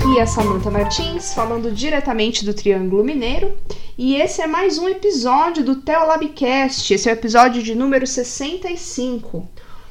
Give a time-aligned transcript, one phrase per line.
[0.00, 3.54] Aqui é a Samantha Martins, falando diretamente do Triângulo Mineiro,
[3.98, 6.94] e esse é mais um episódio do Teolabcast.
[6.94, 9.46] Esse é o episódio de número 65.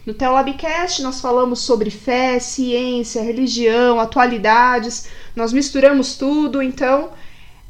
[0.07, 7.11] No Teolabcast nós falamos sobre fé, ciência, religião, atualidades, nós misturamos tudo, então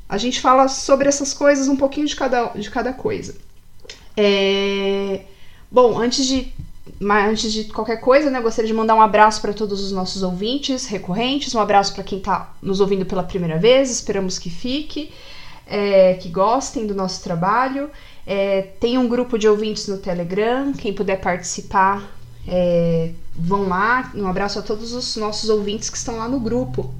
[0.07, 3.35] a gente fala sobre essas coisas um pouquinho de cada, de cada coisa.
[4.15, 5.25] É...
[5.69, 6.53] Bom, antes de
[6.99, 9.91] mas antes de qualquer coisa, né, eu gostaria de mandar um abraço para todos os
[9.91, 14.49] nossos ouvintes recorrentes, um abraço para quem está nos ouvindo pela primeira vez, esperamos que
[14.49, 15.11] fique,
[15.67, 17.89] é, que gostem do nosso trabalho.
[18.25, 22.09] É, tem um grupo de ouvintes no Telegram, quem puder participar,
[22.47, 24.11] é, vão lá.
[24.15, 26.93] Um abraço a todos os nossos ouvintes que estão lá no grupo.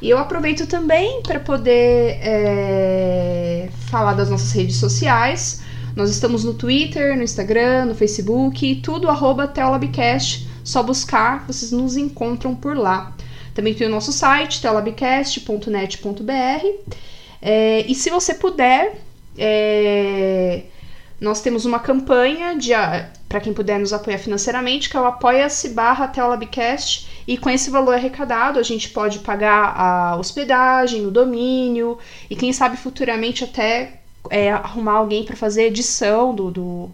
[0.00, 5.62] E eu aproveito também para poder é, falar das nossas redes sociais.
[5.96, 10.48] Nós estamos no Twitter, no Instagram, no Facebook, tudo arroba Teolabcast.
[10.64, 13.12] Só buscar, vocês nos encontram por lá.
[13.54, 16.66] Também tem o nosso site, teolabcast.net.br.
[17.40, 18.96] É, e se você puder,
[19.38, 20.62] é,
[21.20, 22.58] nós temos uma campanha
[23.28, 27.06] para quem puder nos apoiar financeiramente, que é o apoia-se barra Teolabcast.
[27.28, 32.52] E com esse valor arrecadado, a gente pode pagar a hospedagem, o domínio, e quem
[32.52, 34.00] sabe futuramente até
[34.30, 36.90] é, arrumar alguém para fazer edição do, do,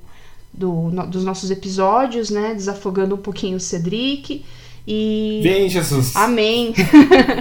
[0.53, 2.55] do no, dos nossos episódios, né?
[2.55, 4.45] Desafogando um pouquinho o Cedric.
[4.87, 5.41] E...
[5.43, 6.17] Vem, Jesus!
[6.17, 6.75] Amém!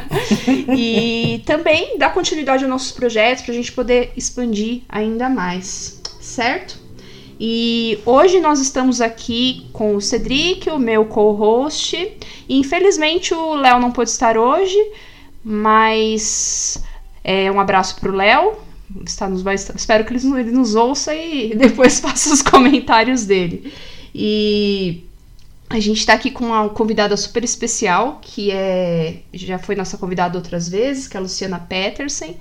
[0.77, 6.77] e também dar continuidade aos nossos projetos para a gente poder expandir ainda mais, certo?
[7.39, 12.17] E hoje nós estamos aqui com o Cedric, o meu co-host.
[12.49, 14.77] Infelizmente o Léo não pôde estar hoje,
[15.41, 16.83] mas
[17.23, 18.68] é, um abraço para o Léo
[19.05, 19.43] está nos
[19.75, 23.73] espero que ele, ele nos ouça e depois faça os comentários dele.
[24.13, 25.03] E
[25.69, 30.37] a gente está aqui com uma convidada super especial, que é já foi nossa convidada
[30.37, 32.37] outras vezes, que é a Luciana Petersen,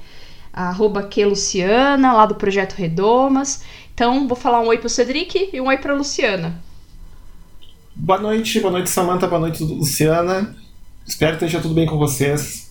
[0.53, 3.63] arroba que Luciana, lá do Projeto Redomas.
[3.95, 6.63] Então, vou falar um oi para o Cedric e um oi para a Luciana.
[7.95, 10.57] Boa noite, boa noite, Samanta, boa noite, Luciana.
[11.07, 12.68] Espero que esteja tudo bem com vocês.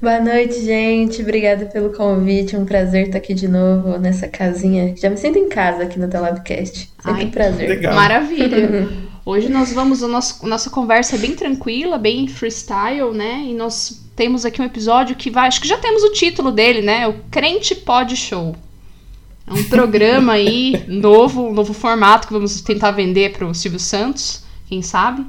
[0.00, 1.20] Boa noite, gente.
[1.20, 2.56] Obrigada pelo convite.
[2.56, 4.94] Um prazer estar aqui de novo nessa casinha.
[4.96, 6.90] Já me sinto em casa aqui no Telabcast.
[7.04, 7.68] Sempre Ai, um prazer.
[7.68, 7.94] Legal.
[7.94, 8.88] Maravilha.
[9.26, 13.44] Hoje nós vamos, a nossa, nossa conversa é bem tranquila, bem freestyle, né?
[13.46, 15.48] E nós temos aqui um episódio que vai.
[15.48, 17.06] Acho que já temos o título dele, né?
[17.06, 18.56] O Crente Pod Show.
[19.46, 23.78] É um programa aí novo, um novo formato que vamos tentar vender para o Silvio
[23.78, 25.26] Santos, quem sabe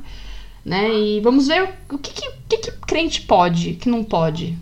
[0.65, 0.89] né?
[0.93, 4.57] E vamos ver o que, que, que, que crente pode, que não pode.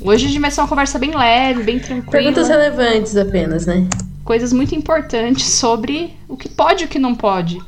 [0.00, 2.12] Hoje a gente vai ser uma conversa bem leve, bem tranquila.
[2.12, 3.88] Perguntas relevantes apenas, né?
[4.24, 7.58] Coisas muito importantes sobre o que pode e o que não pode.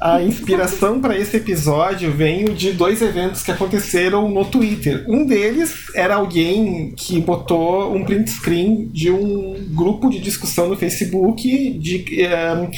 [0.00, 5.06] A inspiração para esse episódio veio de dois eventos que aconteceram no Twitter.
[5.08, 10.76] Um deles era alguém que botou um print screen de um grupo de discussão no
[10.76, 12.04] Facebook de.
[12.26, 12.70] Uh,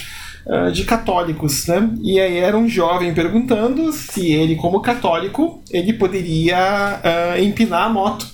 [0.49, 1.91] uh, de católicos, né?
[2.03, 7.89] E aí era um jovem perguntando se ele, como católico, ele poderia uh, empinar a
[7.89, 8.27] moto,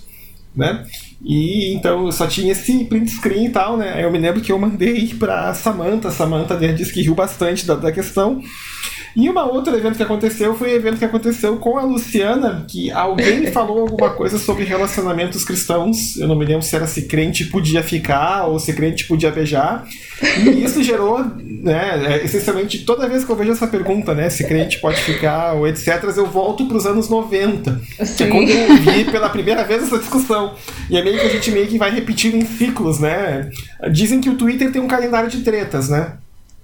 [0.55, 0.85] né?
[1.25, 4.05] E então só tinha esse print screen e tal, né?
[4.05, 7.91] Eu me lembro que eu mandei para Samantha, Samantha disse que riu bastante da, da
[7.91, 8.41] questão.
[9.17, 12.91] E uma outra evento que aconteceu foi o evento que aconteceu com a Luciana, que
[12.91, 16.17] alguém falou alguma coisa sobre relacionamentos cristãos.
[16.17, 19.87] Eu não me lembro se era se crente podia ficar ou se crente podia beijar.
[20.45, 24.45] E isso gerou, né, é, essencialmente toda vez que eu vejo essa pergunta, né, se
[24.45, 28.15] crente pode ficar ou etc, eu volto para os anos 90, Sim.
[28.17, 30.55] que é quando eu vi pela primeira vez essa discussão.
[30.91, 33.51] E é meio que a gente meio que vai repetindo em ciclos, né?
[33.93, 36.15] Dizem que o Twitter tem um calendário de tretas, né?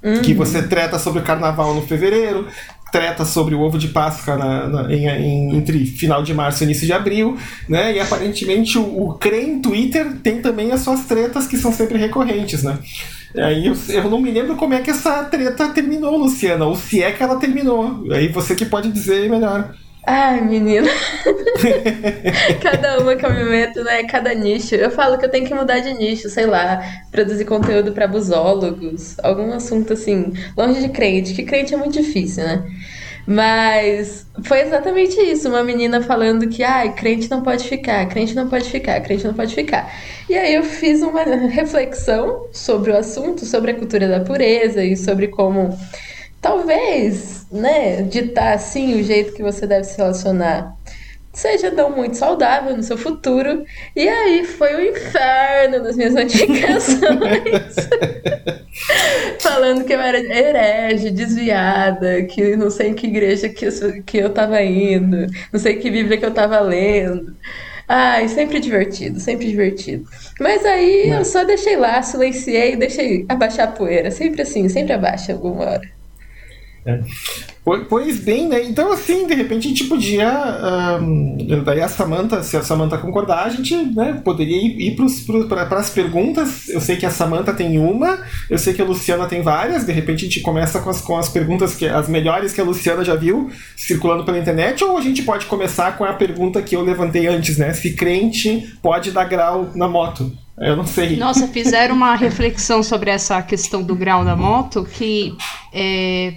[0.02, 0.22] Uhum.
[0.22, 2.46] Que você treta sobre o carnaval no fevereiro,
[2.90, 6.64] treta sobre o ovo de Páscoa na, na, em, em, entre final de março e
[6.64, 7.36] início de abril,
[7.68, 7.94] né?
[7.94, 12.62] E aparentemente o, o CREM Twitter tem também as suas tretas que são sempre recorrentes,
[12.62, 12.78] né?
[13.36, 17.00] Aí eu, eu, não me lembro como é que essa treta terminou, Luciana, ou se
[17.02, 18.04] é que ela terminou.
[18.10, 19.72] Aí você que pode dizer melhor.
[20.06, 20.88] Ai, menina.
[22.62, 24.04] cada uma que eu me meto, né?
[24.04, 24.74] Cada nicho.
[24.74, 26.80] Eu falo que eu tenho que mudar de nicho, sei lá,
[27.10, 32.44] produzir conteúdo para busólogos, algum assunto assim, longe de crente, que crente é muito difícil,
[32.44, 32.64] né?
[33.26, 38.34] Mas foi exatamente isso, uma menina falando que ai, ah, crente não pode ficar, crente
[38.34, 39.92] não pode ficar, crente não pode ficar.
[40.28, 44.96] E aí eu fiz uma reflexão sobre o assunto, sobre a cultura da pureza e
[44.96, 45.78] sobre como
[46.40, 50.76] talvez, né, ditar assim o jeito que você deve se relacionar
[51.32, 53.64] seja não muito saudável no seu futuro.
[53.94, 57.00] E aí foi o um inferno nas minhas notificações.
[59.40, 64.18] Falando que eu era herege, desviada, que não sei em que igreja que eu, que
[64.18, 67.36] eu tava indo, não sei que Bíblia que eu tava lendo.
[67.88, 70.04] Ai, sempre divertido, sempre divertido.
[70.38, 74.12] Mas aí eu só deixei lá, silenciei e deixei abaixar a poeira.
[74.12, 75.99] Sempre assim, sempre abaixa alguma hora.
[76.84, 77.00] É.
[77.88, 78.64] Pois bem, né?
[78.64, 80.98] Então, assim, de repente a gente podia.
[81.00, 84.96] Um, daí a Samanta, se a Samanta concordar, a gente né, poderia ir, ir
[85.46, 86.68] para as perguntas.
[86.68, 88.18] Eu sei que a Samanta tem uma,
[88.48, 89.84] eu sei que a Luciana tem várias.
[89.84, 92.64] De repente a gente começa com as, com as perguntas, que as melhores que a
[92.64, 96.74] Luciana já viu circulando pela internet, ou a gente pode começar com a pergunta que
[96.74, 97.74] eu levantei antes, né?
[97.74, 100.32] Se crente pode dar grau na moto.
[100.58, 101.16] Eu não sei.
[101.16, 105.34] Nossa, fizeram uma reflexão sobre essa questão do grau na moto que
[105.72, 106.34] é,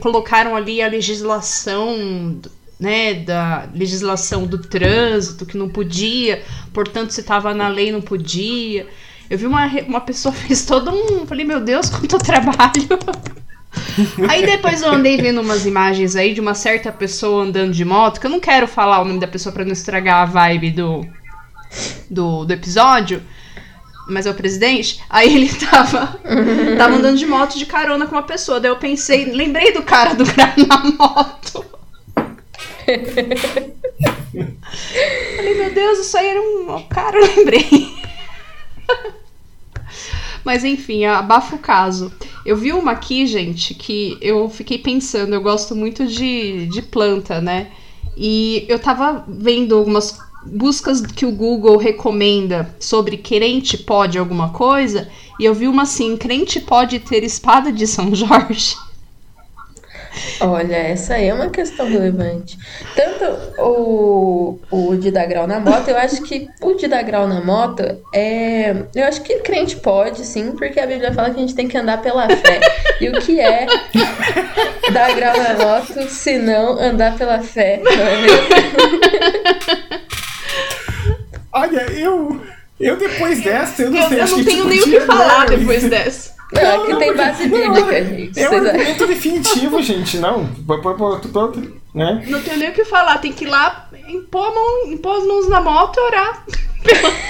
[0.00, 2.40] colocaram ali a legislação
[2.82, 6.42] né, da legislação do trânsito, que não podia,
[6.72, 8.88] portanto, se estava na lei, não podia.
[9.30, 11.24] Eu vi uma, uma pessoa fez todo um.
[11.24, 12.88] Falei, meu Deus, quanto trabalho!
[14.28, 18.20] aí depois eu andei vendo umas imagens aí de uma certa pessoa andando de moto,
[18.20, 21.06] que eu não quero falar o nome da pessoa para não estragar a vibe do,
[22.10, 23.22] do, do episódio
[24.08, 26.20] mas é o presidente, aí ele tava,
[26.76, 28.60] tava andando de moto de carona com uma pessoa.
[28.60, 31.64] Daí eu pensei, lembrei do cara do cara na moto.
[35.36, 36.82] Falei, meu Deus, isso aí era um.
[36.88, 37.94] Cara, eu lembrei.
[40.44, 42.12] Mas enfim, abafa o caso.
[42.44, 47.40] Eu vi uma aqui, gente, que eu fiquei pensando, eu gosto muito de, de planta,
[47.40, 47.70] né?
[48.16, 55.08] E eu tava vendo algumas buscas que o Google recomenda sobre crente pode alguma coisa,
[55.38, 58.76] e eu vi uma assim, crente pode ter espada de São Jorge.
[60.40, 62.58] Olha, essa aí é uma questão relevante.
[62.94, 63.24] Tanto
[63.62, 67.40] o, o de dar grau na moto, eu acho que o de dar grau na
[67.40, 67.82] moto
[68.14, 68.74] é.
[68.94, 71.78] Eu acho que crente pode, sim, porque a Bíblia fala que a gente tem que
[71.78, 72.60] andar pela fé.
[73.00, 73.66] E o que é
[74.92, 78.42] dar grau na moto se não andar pela fé, não é mesmo?
[81.52, 82.40] Olha, eu.
[82.80, 84.20] Eu depois dessa, eu não eu, sei.
[84.20, 86.32] Eu não tenho nem o que falar depois dessa.
[86.52, 88.40] Não, não, que tem base bíblica, gente.
[88.40, 90.48] É um argumento definitivo, gente, não.
[91.94, 92.24] Né?
[92.26, 95.48] Não tenho nem o que falar, tem que ir lá, impor, mão, impor as mãos
[95.48, 96.44] na moto e orar.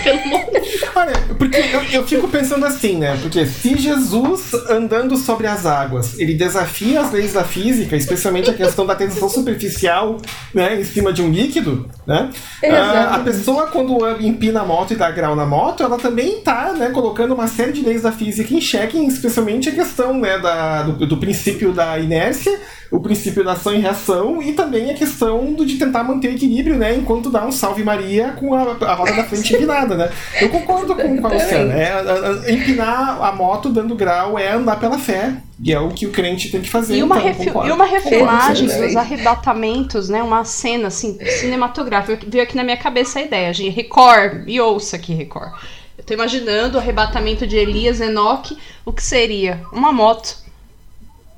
[0.03, 0.47] Pelo, mundo.
[0.95, 3.17] Olha, porque eu, eu, fico pensando assim, né?
[3.21, 8.55] Porque se Jesus andando sobre as águas, ele desafia as leis da física, especialmente a
[8.55, 10.19] questão da tensão superficial,
[10.53, 12.31] né, em cima de um líquido, né?
[12.65, 16.73] Ah, a pessoa quando empina a moto e dá grau na moto, ela também está,
[16.73, 20.83] né, colocando uma série de leis da física em xeque, especialmente a questão, né, da,
[20.83, 22.59] do, do princípio da inércia
[22.93, 26.35] o princípio da ação e reação e também a questão do, de tentar manter o
[26.35, 26.95] equilíbrio, né?
[26.95, 30.11] Enquanto dá um salve Maria com a, a roda da frente empinada, né?
[30.41, 31.75] Eu concordo com, com a Luciana.
[31.75, 35.35] É, empinar a moto dando grau é andar pela fé.
[35.63, 36.97] E é o que o crente tem que fazer.
[36.97, 40.23] E uma, então, e uma refilmagem dos arrebatamentos, né?
[40.23, 42.19] Uma cena assim, cinematográfica.
[42.27, 43.71] Veio aqui na minha cabeça a ideia, gente.
[43.71, 45.53] Record, e ouça aqui, Record.
[45.97, 49.61] Eu tô imaginando o arrebatamento de Elias Enoque, o que seria?
[49.73, 50.43] Uma moto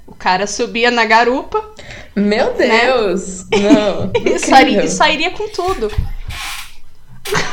[0.06, 1.65] o cara subia na garupa.
[2.15, 2.87] Meu né?
[2.87, 3.49] Deus!
[3.51, 3.59] Né?
[3.59, 4.12] Não.
[4.25, 5.91] e, sairia, e sairia com tudo.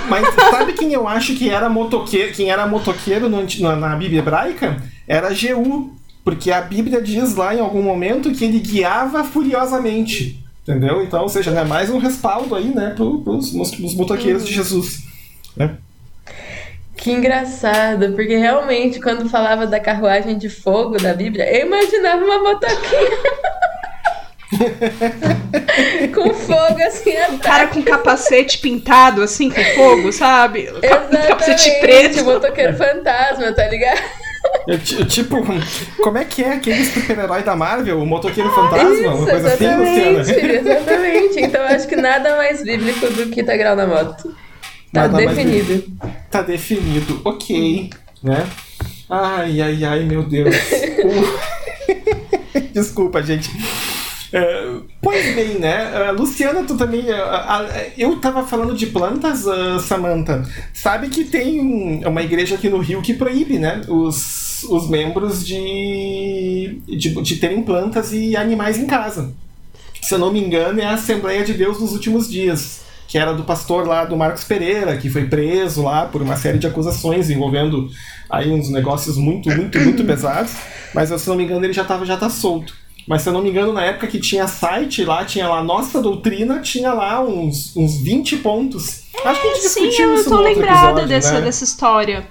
[0.09, 4.19] Mas sabe quem eu acho que era motoqueiro, quem era motoqueiro no, na, na Bíblia
[4.19, 4.81] hebraica?
[5.07, 5.95] Era Jeú.
[6.23, 10.43] Porque a Bíblia diz lá em algum momento que ele guiava furiosamente.
[10.61, 11.03] Entendeu?
[11.03, 14.47] Então, ou seja, né, mais um respaldo aí, né, para os motoqueiros uhum.
[14.47, 15.03] de Jesus.
[15.57, 15.77] Né?
[16.95, 22.43] Que engraçado, porque realmente quando falava da carruagem de fogo da Bíblia, eu imaginava uma
[22.43, 23.17] motoquinha.
[26.13, 27.39] com fogo assim atrás.
[27.41, 30.69] Cara com capacete pintado assim com fogo, sabe?
[30.81, 32.23] Exatamente, capacete preto.
[32.23, 34.01] motoqueiro fantasma, tá ligado?
[34.67, 35.37] Eu, tipo,
[36.01, 38.89] como é que é aquele super-herói da Marvel, o motoqueiro fantasma?
[38.89, 40.19] Isso, uma coisa assim, Luciana?
[40.19, 41.39] Exatamente.
[41.39, 44.35] Então acho que nada mais bíblico do que tá grau na moto.
[44.91, 45.83] Tá Nada definido.
[46.01, 46.13] Mais...
[46.29, 47.89] Tá definido, ok,
[48.21, 48.45] né?
[49.09, 50.55] Ai, ai, ai, meu Deus.
[52.73, 53.49] Desculpa, gente.
[54.33, 56.11] Uh, pois bem, né?
[56.11, 57.01] Uh, Luciana, tu também.
[57.01, 60.43] Uh, eu tava falando de plantas, uh, Samantha.
[60.73, 63.81] Sabe que tem um, uma igreja aqui no Rio que proíbe, né?
[63.89, 69.33] Os, os membros de, de, de terem plantas e animais em casa.
[70.01, 73.33] Se eu não me engano, é a Assembleia de Deus nos últimos dias que era
[73.33, 77.29] do pastor lá do Marcos Pereira, que foi preso lá por uma série de acusações
[77.29, 77.89] envolvendo
[78.29, 80.53] aí uns negócios muito, muito, muito pesados,
[80.95, 82.73] mas se não me engano ele já estava já tá solto.
[83.07, 86.01] Mas se eu não me engano, na época que tinha site lá, tinha lá Nossa
[86.01, 89.03] Doutrina, tinha lá uns, uns 20 pontos.
[89.23, 91.41] Acho que a gente é, discutiu sim, eu tô lembrada episódio, dessa, né?
[91.41, 92.27] dessa história.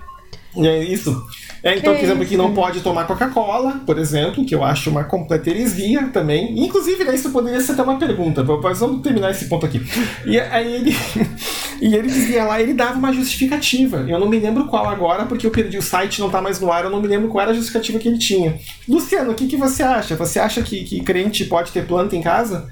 [0.57, 1.25] É isso.
[1.63, 5.05] É, então, por exemplo, que não pode tomar Coca-Cola, por exemplo, que eu acho uma
[5.05, 6.59] completa heresia também.
[6.59, 9.81] Inclusive, né, isso poderia ser até uma pergunta, mas vamos terminar esse ponto aqui.
[10.25, 10.97] E aí ele,
[11.81, 14.05] e ele dizia lá, ele dava uma justificativa.
[14.09, 16.73] Eu não me lembro qual agora, porque eu perdi o site, não tá mais no
[16.73, 18.59] ar, eu não me lembro qual era a justificativa que ele tinha.
[18.89, 20.17] Luciano, o que, que você acha?
[20.17, 22.69] Você acha que, que crente pode ter planta em casa?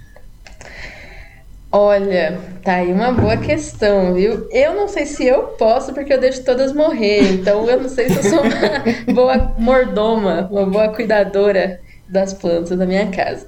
[1.71, 4.49] Olha, tá aí uma boa questão, viu?
[4.51, 7.21] Eu não sei se eu posso, porque eu deixo todas morrer.
[7.35, 8.75] Então eu não sei se eu sou uma
[9.13, 13.47] boa mordoma, uma boa cuidadora das plantas da minha casa.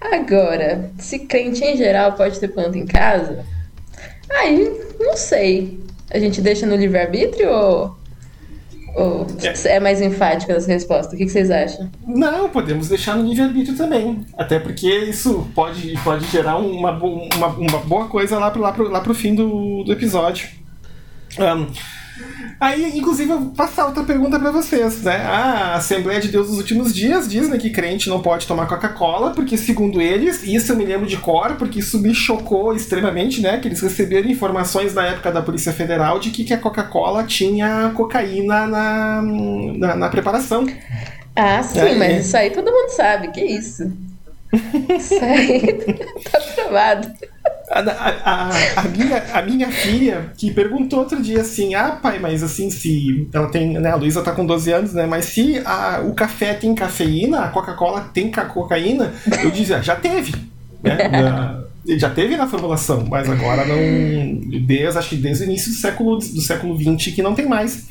[0.00, 3.44] Agora, se crente em geral pode ter planta em casa,
[4.30, 5.80] aí não sei.
[6.08, 7.96] A gente deixa no livre-arbítrio ou
[8.96, 9.26] ou
[9.66, 11.14] é mais enfático essa resposta?
[11.14, 11.90] O que, vocês acham?
[12.06, 14.24] Não, podemos deixar no livre-arbítrio também.
[14.38, 18.90] Até porque isso pode, pode gerar uma, uma, uma boa coisa lá pro, lá pro,
[18.90, 20.48] lá pro fim do, do episódio.
[21.38, 21.66] Um,
[22.58, 25.16] Aí, inclusive, eu vou passar outra pergunta para vocês, né?
[25.26, 29.32] A Assembleia de Deus dos Últimos Dias diz né, que crente não pode tomar Coca-Cola,
[29.32, 33.58] porque, segundo eles, isso eu me lembro de cor, porque isso me chocou extremamente, né?
[33.58, 37.92] Que eles receberam informações na época da Polícia Federal de que, que a Coca-Cola tinha
[37.94, 40.66] cocaína na, na, na, preparação.
[41.34, 42.18] Ah, sim, é, mas é.
[42.20, 43.92] isso aí todo mundo sabe, que isso.
[44.96, 45.60] Isso aí
[46.30, 47.12] tá provado.
[47.70, 52.42] A, a, a, minha, a minha filha que perguntou outro dia assim: Ah, pai, mas
[52.42, 53.28] assim, se.
[53.32, 53.78] Ela tem.
[53.78, 55.04] Né, a Luísa tá com 12 anos, né?
[55.06, 60.32] Mas se a, o café tem cafeína, a Coca-Cola tem cocaína, eu dizia: Já teve.
[60.82, 60.96] Né?
[61.98, 64.60] já teve na formulação, mas agora não.
[64.64, 67.88] Desde, acho que desde o início do século, do século XX que não tem mais.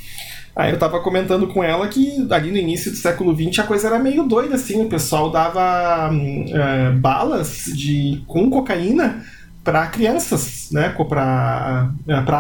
[0.56, 3.88] Aí eu tava comentando com ela que ali no início do século XX a coisa
[3.88, 9.22] era meio doida, assim, o pessoal dava é, balas de, com cocaína
[9.66, 10.90] para crianças, né?
[10.90, 11.90] Para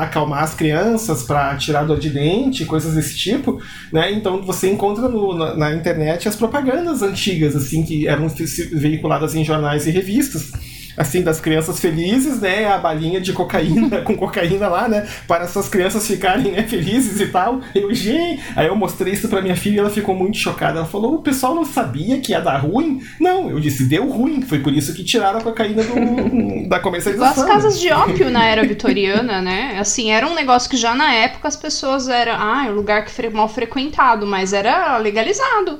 [0.01, 3.59] acalmar as crianças, para tirar dor de dente, coisas desse tipo,
[3.91, 4.11] né?
[4.11, 8.27] Então você encontra no, na, na, internet as propagandas antigas, assim, que eram
[8.73, 10.51] veiculadas em jornais e revistas
[10.97, 12.65] assim, das crianças felizes, né?
[12.65, 15.07] A balinha de cocaína, com cocaína lá, né?
[15.27, 17.61] Para essas crianças ficarem né, felizes e tal.
[17.73, 20.79] Eu, gente, aí eu mostrei isso pra minha filha e ela ficou muito chocada.
[20.79, 23.01] Ela falou: o pessoal não sabia que ia dar ruim?
[23.19, 24.41] Não, eu disse, deu ruim.
[24.41, 27.43] Foi por isso que tiraram a cocaína do, da comercialização.
[27.43, 29.77] As casas de ópio na era vitoriana, né?
[29.79, 32.33] Assim, era um negócio que já na época as pessoas eram.
[32.37, 35.79] Ah, é um lugar que mal frequentado, mas era legalizado,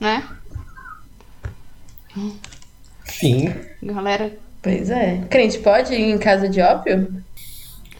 [0.00, 0.22] né?
[3.18, 3.52] Sim.
[3.82, 4.32] Galera.
[4.62, 5.20] Pois é.
[5.30, 7.22] Crente pode ir em casa de ópio?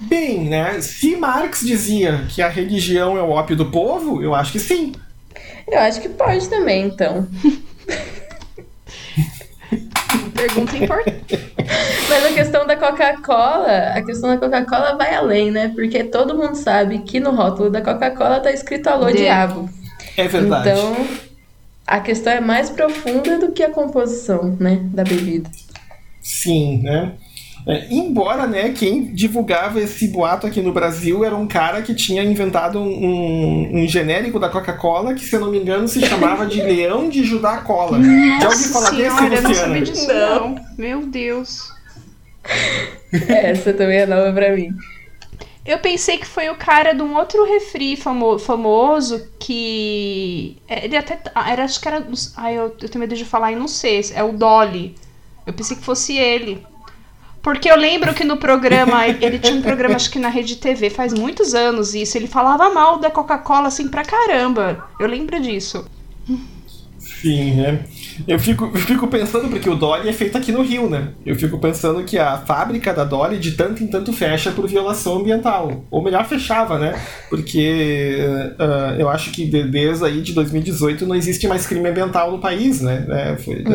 [0.01, 0.81] Bem, né?
[0.81, 4.93] Se Marx dizia que a religião é o ópio do povo, eu acho que sim.
[5.67, 7.29] Eu acho que pode também, então.
[10.35, 11.53] Pergunta importante.
[12.09, 15.73] Mas a questão da Coca-Cola, a questão da Coca-Cola vai além, né?
[15.75, 19.69] Porque todo mundo sabe que no rótulo da Coca-Cola tá escrito alô diabo.
[20.17, 20.71] É verdade.
[20.71, 21.07] Então,
[21.89, 25.51] a questão é mais profunda do que a composição, né, da bebida.
[26.21, 27.13] Sim, né?
[27.67, 32.23] É, embora, né, quem divulgava esse boato aqui no Brasil era um cara que tinha
[32.23, 36.61] inventado um, um genérico da Coca-Cola que, se eu não me engano, se chamava de
[36.63, 37.99] Leão de Judá Cola.
[37.99, 39.75] Nossa Já ouviu falar senhora, desse, Luciana?
[39.75, 40.55] Não disso, não.
[40.77, 41.73] Meu Deus.
[43.29, 44.71] Essa também é nova pra mim.
[45.69, 50.57] Eu pensei que foi o cara de um outro refri famo famoso que.
[50.67, 51.21] É, ele até.
[51.35, 52.09] Ah, era, acho que era.
[52.39, 54.01] Ai, eu, eu tenho medo de falar e não sei.
[54.15, 54.95] É o Dolly.
[55.47, 56.67] Eu pensei que fosse ele.
[57.43, 60.89] Porque eu lembro que no programa, ele tinha um programa, acho que na Rede TV,
[60.89, 62.17] faz muitos anos isso.
[62.17, 64.89] Ele falava mal da Coca-Cola assim pra caramba.
[64.99, 65.85] Eu lembro disso.
[66.99, 67.85] Sim, né?
[68.27, 71.09] Eu fico, eu fico pensando, porque o Dolly é feito aqui no Rio, né?
[71.25, 75.19] Eu fico pensando que a fábrica da Dolly de tanto em tanto fecha por violação
[75.19, 75.85] ambiental.
[75.91, 77.01] Ou melhor, fechava, né?
[77.29, 78.19] Porque
[78.59, 82.81] uh, eu acho que desde aí de 2018 não existe mais crime ambiental no país,
[82.81, 83.07] né?
[83.09, 83.73] É, foi, uhum.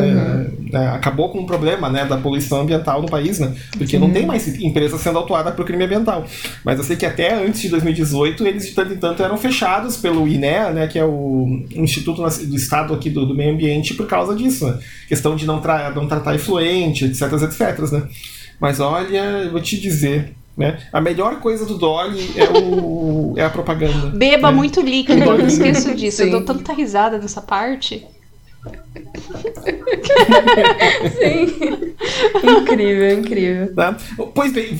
[0.72, 3.54] é, é, acabou com o problema né, da poluição ambiental no país, né?
[3.76, 4.06] Porque uhum.
[4.06, 6.24] não tem mais empresa sendo autuada por crime ambiental.
[6.64, 9.96] Mas eu sei que até antes de 2018 eles de tanto em tanto eram fechados
[9.96, 10.86] pelo INEA, né?
[10.86, 14.78] Que é o Instituto do Estado aqui do, do Meio Ambiente, por causa disso, né?
[15.08, 18.08] Questão de não, tra não tratar influente, etc, etc, né?
[18.60, 20.78] Mas olha, eu vou te dizer, né?
[20.92, 24.08] A melhor coisa do Dolly é, o, é a propaganda.
[24.16, 24.56] Beba né?
[24.56, 26.18] muito líquido, eu não esqueço disso.
[26.18, 26.24] Sim.
[26.24, 28.06] Eu dou tanta risada nessa parte.
[31.18, 31.46] Sim.
[32.42, 33.74] incrível, incrível.
[33.74, 33.96] Tá?
[34.34, 34.78] Pois bem,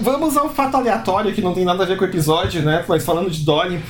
[0.00, 2.84] vamos ao fato aleatório que não tem nada a ver com o episódio, né?
[2.86, 3.80] Mas falando de Dolly.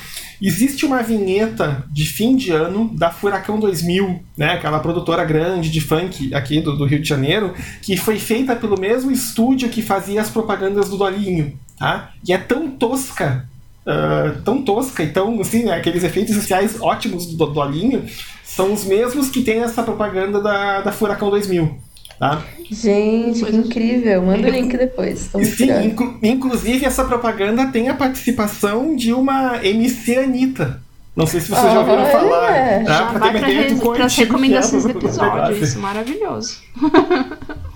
[0.45, 4.51] Existe uma vinheta de fim de ano da Furacão 2000, né?
[4.51, 8.77] Aquela produtora grande de funk aqui do, do Rio de Janeiro, que foi feita pelo
[8.77, 12.11] mesmo estúdio que fazia as propagandas do Dolinho, tá?
[12.27, 13.47] E é tão tosca,
[13.87, 15.75] uh, tão tosca e tão, assim, né?
[15.75, 18.05] aqueles efeitos especiais ótimos do Dolinho
[18.43, 21.79] são os mesmos que tem essa propaganda da, da Furacão 2000.
[22.19, 22.43] Tá?
[22.69, 24.21] Gente, que incrível.
[24.21, 25.29] Manda o link depois.
[25.55, 30.81] Sim, inclu inclusive essa propaganda tem a participação de uma MC Anitta.
[31.15, 32.55] Não sei se vocês oh, já ouviram falar.
[32.55, 32.83] É.
[32.83, 32.93] Tá?
[32.93, 35.63] Já pra vai para as recomendações do episódio.
[35.63, 36.61] Isso, maravilhoso.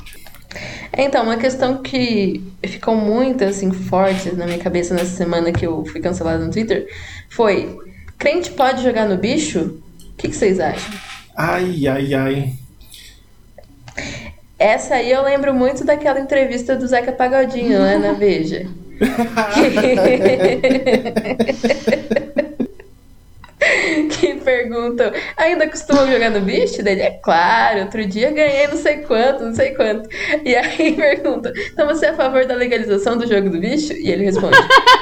[0.99, 5.85] Então, uma questão que ficou muito assim forte na minha cabeça nessa semana que eu
[5.85, 6.87] fui cancelada no Twitter
[7.29, 7.77] foi:
[8.17, 9.59] crente pode jogar no bicho?
[9.59, 10.91] O que, que vocês acham?
[11.35, 12.53] Ai, ai, ai.
[14.59, 18.65] Essa aí eu lembro muito daquela entrevista do Zeca Pagodinho, né, na Veja.
[24.09, 26.81] que perguntam, ainda costumam jogar no bicho?
[26.81, 30.09] Dele, é claro, outro dia ganhei não sei quanto, não sei quanto.
[30.43, 33.93] E aí pergunta, então você é a favor da legalização do jogo do bicho?
[33.93, 34.57] E ele responde,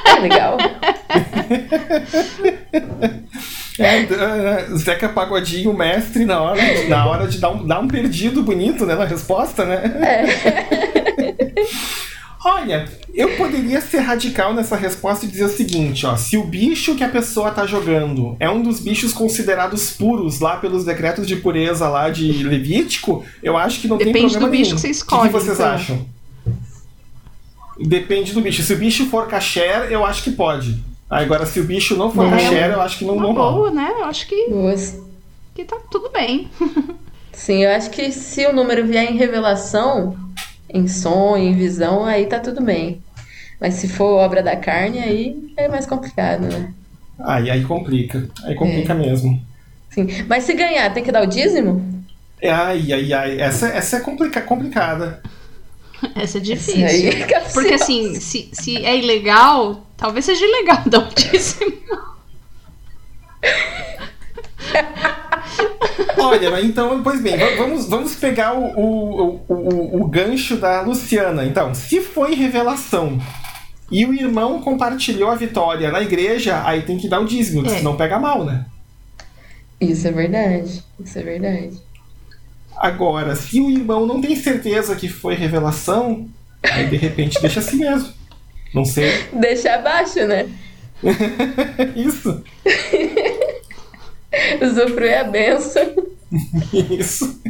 [0.05, 0.57] é legal.
[3.79, 8.41] É, é, Zeca Pagodinho, mestre, na hora, na hora de dar um, dar um perdido
[8.41, 9.84] bonito né, na resposta, né?
[10.01, 11.55] É.
[12.46, 16.94] Olha, eu poderia ser radical nessa resposta e dizer o seguinte, ó, se o bicho
[16.94, 21.38] que a pessoa tá jogando é um dos bichos considerados puros lá pelos decretos de
[21.38, 24.75] pureza lá de Levítico, eu acho que não Depende tem problema do bicho nenhum.
[24.75, 25.22] que você escolhe.
[25.22, 25.72] O que, vocês então.
[25.72, 26.05] acham?
[27.79, 28.62] Depende do bicho.
[28.62, 30.79] Se o bicho for kasher, eu acho que pode.
[31.09, 33.93] Agora, se o bicho não for é, eu acho que não, uma boa, né?
[34.00, 35.00] Eu acho que, Boas.
[35.53, 36.50] que tá tudo bem.
[37.31, 40.17] Sim, eu acho que se o número vier em revelação,
[40.69, 43.01] em sonho, em visão, aí tá tudo bem.
[43.59, 46.74] Mas se for obra da carne, aí é mais complicado, né?
[47.19, 48.27] Aí, aí complica.
[48.43, 48.95] Aí complica é.
[48.95, 49.41] mesmo.
[49.89, 50.07] Sim.
[50.27, 52.03] Mas se ganhar, tem que dar o dízimo?
[52.43, 53.39] Ai, ai, ai.
[53.39, 55.21] Essa, essa é complica, complicada.
[56.15, 56.85] Essa é difícil.
[56.85, 61.73] É Porque assim, se, se é ilegal, talvez seja ilegal dar o dízimo.
[66.17, 71.45] Olha, então, pois bem, vamos, vamos pegar o, o, o, o, gancho da Luciana.
[71.45, 73.19] Então, se foi revelação
[73.91, 77.69] e o irmão compartilhou a vitória na igreja, aí tem que dar o dízimo, é.
[77.69, 78.65] senão pega mal, né?
[79.79, 80.84] Isso é verdade.
[80.99, 81.77] Isso é verdade.
[82.77, 86.27] Agora, se o irmão não tem certeza que foi revelação,
[86.63, 88.13] aí de repente deixa assim mesmo.
[88.73, 89.11] Não sei.
[89.33, 90.49] Deixa abaixo, né?
[91.95, 92.43] Isso.
[94.61, 95.95] Usufruir a benção.
[96.89, 97.41] Isso.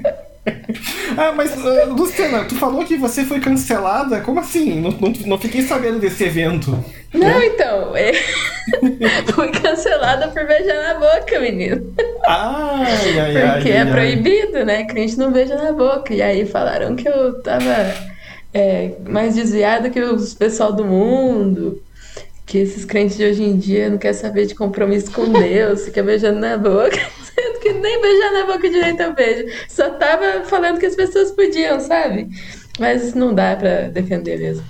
[1.18, 4.20] Ah, mas, uh, Luciana, tu falou que você foi cancelada?
[4.22, 4.82] Como assim?
[4.82, 6.72] Não, não, não fiquei sabendo desse evento.
[7.14, 7.46] Não, né?
[7.46, 7.96] então.
[7.96, 8.12] É...
[9.34, 11.94] fui cancelada por beijar na boca, menino.
[12.28, 14.84] Ai, ai, Porque ai, é ai, proibido, né?
[14.84, 16.14] Crente não beija na boca.
[16.14, 17.94] E aí falaram que eu tava
[18.54, 21.82] é, mais desviada que os pessoal do mundo
[22.46, 26.04] que esses crentes de hoje em dia não querem saber de compromisso com Deus, fica
[26.04, 27.00] beijando na boca,
[27.36, 29.46] sendo que nem beijar na boca direito eu beijo.
[29.68, 32.30] Só tava falando que as pessoas podiam, sabe?
[32.80, 34.66] Mas não dá para defender mesmo.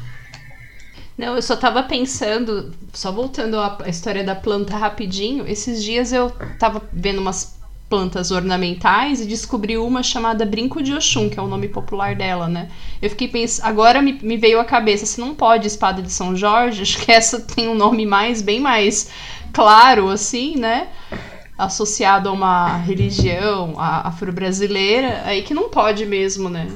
[1.18, 6.30] Não, eu só tava pensando, só voltando à história da planta rapidinho, esses dias eu
[6.60, 7.56] tava vendo umas
[7.90, 12.50] plantas ornamentais e descobri uma chamada Brinco de Oxum, que é o nome popular dela,
[12.50, 12.70] né?
[13.02, 16.36] Eu fiquei pensando, agora me, me veio à cabeça, se não pode espada de São
[16.36, 19.10] Jorge, acho que essa tem um nome mais, bem mais
[19.54, 20.90] claro, assim, né?
[21.58, 26.68] Associado a uma religião afro-brasileira, aí que não pode mesmo, né?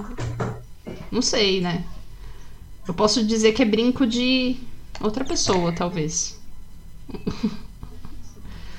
[1.12, 1.84] Não sei, né?
[2.88, 4.56] Eu posso dizer que é brinco de
[5.02, 6.40] outra pessoa, talvez.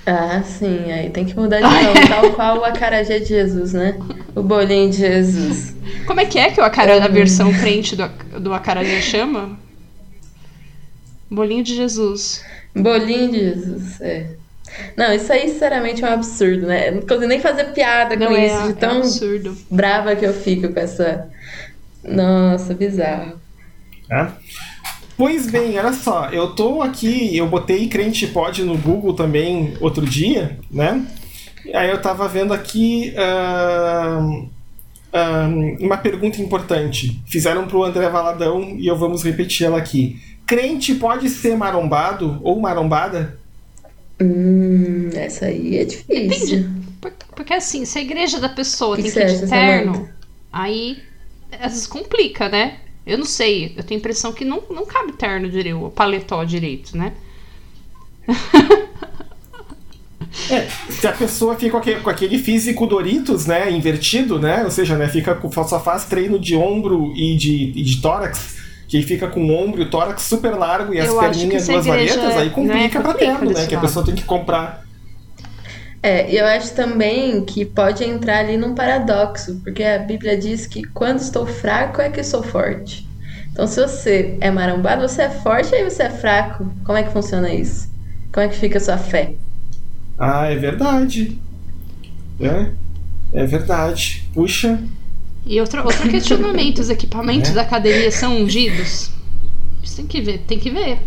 [0.06, 3.96] Ah, sim, aí tem que mudar de nome, tal qual o acarajé de Jesus, né?
[4.34, 5.74] O bolinho de Jesus.
[6.06, 8.08] Como é que é que o acarajé, a versão frente do,
[8.40, 9.58] do acarajé chama?
[11.30, 12.42] Bolinho de Jesus.
[12.74, 14.39] Bolinho de Jesus, é.
[14.96, 16.90] Não, isso aí, sinceramente, é um absurdo, né?
[16.90, 19.56] Não consigo nem fazer piada com Não, isso, é, de tão é absurdo.
[19.70, 21.28] brava que eu fico com essa.
[22.04, 23.40] Nossa, bizarro.
[24.10, 24.26] É?
[25.16, 30.04] Pois bem, olha só, eu tô aqui, eu botei crente pode no Google também outro
[30.06, 31.04] dia, né?
[31.74, 34.48] Aí eu tava vendo aqui uh,
[35.12, 37.20] uh, uma pergunta importante.
[37.26, 40.18] Fizeram pro André Valadão e eu vamos repetir ela aqui.
[40.46, 43.38] Crente pode ser marombado ou marombada?
[44.20, 46.68] Hum, essa aí é difícil.
[47.00, 50.08] Porque, porque assim, se a igreja da pessoa que tem que ir de terno,
[50.52, 50.98] aí
[51.58, 52.78] às vezes complica, né?
[53.06, 56.44] Eu não sei, eu tenho a impressão que não, não cabe terno direito, o paletó
[56.44, 57.12] direito, né?
[60.88, 64.96] se a pessoa fica com aquele, com aquele físico Doritos, né, invertido, né, ou seja,
[64.96, 68.59] né, fica com, só faz treino de ombro e de, e de tórax,
[68.90, 72.36] que fica com o ombro e o tórax super largo e as perninhas duas varetas,
[72.36, 74.82] aí complica é pra terno, né, que a pessoa tem que comprar.
[76.02, 80.66] É, e eu acho também que pode entrar ali num paradoxo, porque a Bíblia diz
[80.66, 83.08] que quando estou fraco é que sou forte.
[83.52, 86.66] Então, se você é marombado, você é forte, aí você é fraco.
[86.84, 87.88] Como é que funciona isso?
[88.32, 89.34] Como é que fica a sua fé?
[90.18, 91.38] Ah, é verdade.
[92.40, 92.66] É,
[93.34, 94.28] é verdade.
[94.34, 94.80] Puxa.
[95.46, 97.54] E outro, outro questionamento: os equipamentos é.
[97.54, 99.10] da academia são ungidos?
[99.82, 100.98] Você tem que ver, tem que ver.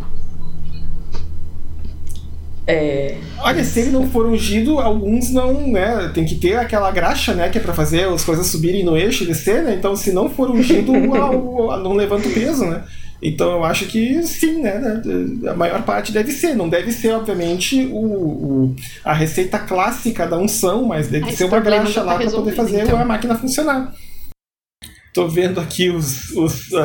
[2.65, 3.17] É...
[3.39, 6.09] Olha, se ele não for ungido, alguns não, né?
[6.13, 7.49] Tem que ter aquela graxa, né?
[7.49, 9.75] Que é pra fazer as coisas subirem no eixo e descer, né?
[9.77, 12.83] Então, se não for ungido, não levanta o peso, né?
[13.21, 15.01] Então eu acho que sim, né?
[15.49, 16.55] A maior parte deve ser.
[16.55, 21.59] Não deve ser, obviamente, o, o a receita clássica da unção, mas deve ser uma
[21.61, 22.99] graxa lá para poder fazer então.
[22.99, 23.93] a máquina funcionar.
[25.13, 26.77] Tô vendo aqui os, os, uh,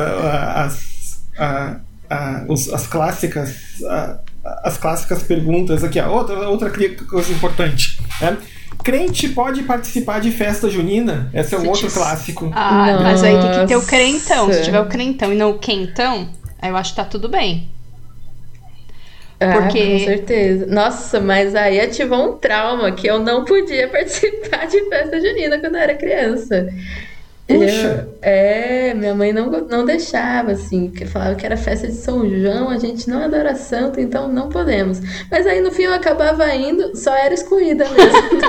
[0.55, 1.75] as, uh,
[2.13, 3.55] uh, os, as clássicas.
[4.63, 6.09] as clássicas perguntas aqui, ó.
[6.09, 6.71] outra, outra
[7.09, 7.99] coisa importante.
[8.21, 8.37] Né?
[8.83, 11.29] Crente pode participar de festa junina?
[11.33, 12.51] Esse é um outro clássico.
[12.53, 13.03] Ah, Nossa.
[13.03, 14.53] mas aí tem que ter o crentão.
[14.53, 16.29] Se tiver o crentão e não o quentão,
[16.61, 17.69] aí eu acho que tá tudo bem.
[19.39, 19.99] Ah, Porque...
[19.99, 20.65] com certeza.
[20.65, 25.75] Nossa, mas aí ativou um trauma que eu não podia participar de festa junina quando
[25.75, 26.69] eu era criança.
[27.49, 28.07] Puxa.
[28.07, 32.29] Eu, é, minha mãe não, não deixava, assim, porque falava que era festa de São
[32.29, 35.01] João, a gente não adora santo, então não podemos.
[35.31, 38.39] Mas aí no fim eu acabava indo, só era excluída mesmo.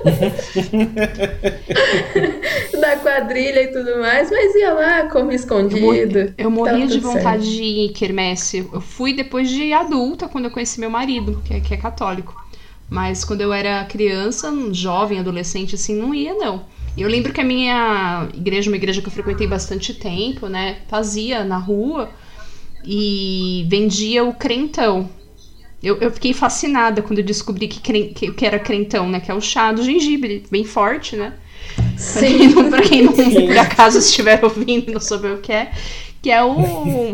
[2.80, 6.32] da quadrilha e tudo mais, mas ia lá, como escondido.
[6.38, 7.56] Eu, morria de vontade certo.
[7.56, 8.66] de ir quermesse.
[8.72, 12.34] Eu fui depois de adulta, quando eu conheci meu marido, que é, que é católico.
[12.88, 16.64] Mas quando eu era criança, jovem, adolescente, assim, não ia, não.
[16.96, 21.44] Eu lembro que a minha igreja, uma igreja que eu frequentei bastante tempo, né, fazia
[21.44, 22.10] na rua
[22.84, 25.08] e vendia o crentão.
[25.82, 29.34] Eu, eu fiquei fascinada quando eu descobri que, que, que era crentão, né, que é
[29.34, 31.34] o chá do gengibre, bem forte, né?
[31.96, 32.52] Sim.
[32.68, 35.72] Pra quem não, por acaso estiver ouvindo não souber o que é,
[36.20, 37.10] que é o, um,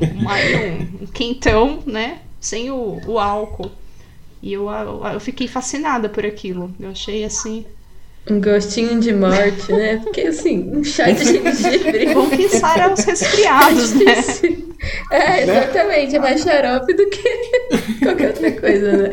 [1.02, 3.70] um quentão, né, sem o, o álcool.
[4.42, 6.74] E eu, eu, eu fiquei fascinada por aquilo.
[6.78, 7.64] Eu achei assim
[8.28, 10.00] um gostinho de morte, né?
[10.02, 12.14] Porque assim, um chá de gengibre.
[12.14, 14.14] Bom que sai os resfriados, né?
[15.10, 16.16] É, exatamente.
[16.16, 17.22] É mais xarope do que
[18.02, 19.10] qualquer outra coisa, né?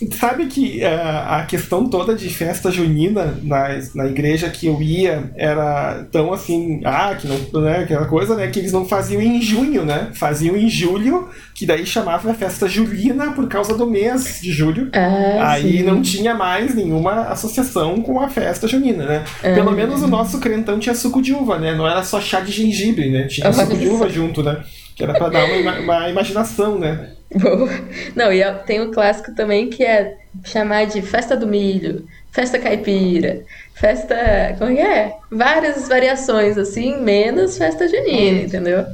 [0.18, 5.30] Sabe que uh, a questão toda de festa junina na, na igreja que eu ia
[5.36, 9.40] era tão assim, ah, que não, né, aquela coisa, né, que eles não faziam em
[9.40, 10.08] junho, né?
[10.14, 14.90] Faziam em julho, que daí chamava festa julina por causa do mês de julho.
[14.92, 15.82] Ah, Aí sim.
[15.82, 19.24] não tinha mais nenhuma associação com a festa junina, né?
[19.42, 19.54] Ah.
[19.54, 21.74] Pelo menos o nosso crentão tinha suco de uva, né?
[21.74, 23.26] Não era só chá de gengibre, né?
[23.26, 24.62] Tinha suco de uva junto, né?
[24.94, 27.10] Que era para dar uma, uma imaginação, né?
[27.34, 27.68] Boa.
[28.16, 33.42] Não, e tem um clássico também que é chamar de festa do milho, festa caipira,
[33.74, 34.16] festa.
[34.58, 35.16] Como é?
[35.30, 38.84] Várias variações, assim, menos festa junina, entendeu?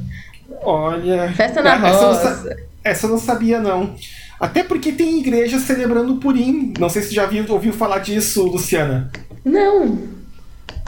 [0.61, 1.31] Olha.
[1.33, 2.29] Festa na roça.
[2.29, 3.95] Essa, essa eu não sabia, não.
[4.39, 6.73] Até porque tem igreja celebrando o Purim.
[6.79, 9.11] Não sei se já viu, ouviu falar disso, Luciana.
[9.43, 9.97] Não.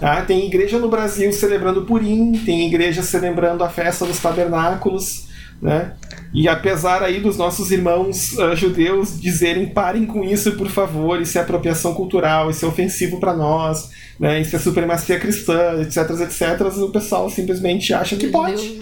[0.02, 5.28] Ah, tem igreja no Brasil celebrando o Purim, tem igreja celebrando a festa dos tabernáculos,
[5.62, 5.94] né?
[6.34, 11.38] E apesar aí dos nossos irmãos uh, judeus dizerem parem com isso, por favor, isso
[11.38, 14.40] é apropriação cultural, isso é ofensivo para nós, né?
[14.40, 18.80] Isso é supremacia cristã, etc, etc, o pessoal simplesmente acha que pode.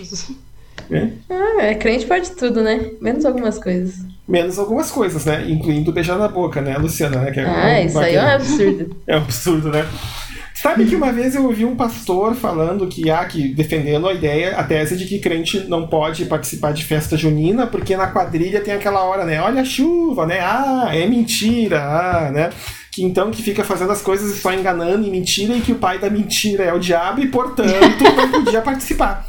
[0.92, 1.10] É?
[1.30, 2.92] Ah, é, crente pode tudo, né?
[3.02, 3.96] Menos algumas coisas.
[4.28, 5.46] Menos algumas coisas, né?
[5.50, 7.22] Incluindo beijar na boca, né, Luciana?
[7.22, 7.32] Né?
[7.32, 8.98] Que é ah, isso aí é um absurdo.
[9.08, 9.86] é um absurdo, né?
[10.68, 14.58] Sabe que uma vez eu ouvi um pastor falando que, ah, que defendendo a ideia,
[14.58, 18.74] a tese de que crente não pode participar de festa junina, porque na quadrilha tem
[18.74, 19.42] aquela hora, né?
[19.42, 20.42] Olha a chuva, né?
[20.42, 22.50] Ah, é mentira, ah, né?
[22.92, 26.00] Que então que fica fazendo as coisas só enganando e mentira, e que o pai
[26.00, 29.26] da mentira é o diabo e, portanto, não podia participar.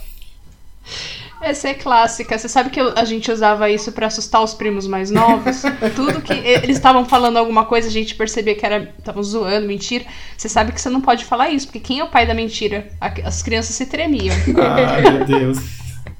[1.41, 2.37] Essa é clássica.
[2.37, 5.63] Você sabe que a gente usava isso para assustar os primos mais novos?
[5.95, 10.05] Tudo que eles estavam falando alguma coisa, a gente percebia que era estavam zoando, mentira.
[10.37, 12.89] Você sabe que você não pode falar isso, porque quem é o pai da mentira?
[13.01, 14.35] As crianças se tremiam.
[14.59, 15.59] Ai, meu Deus.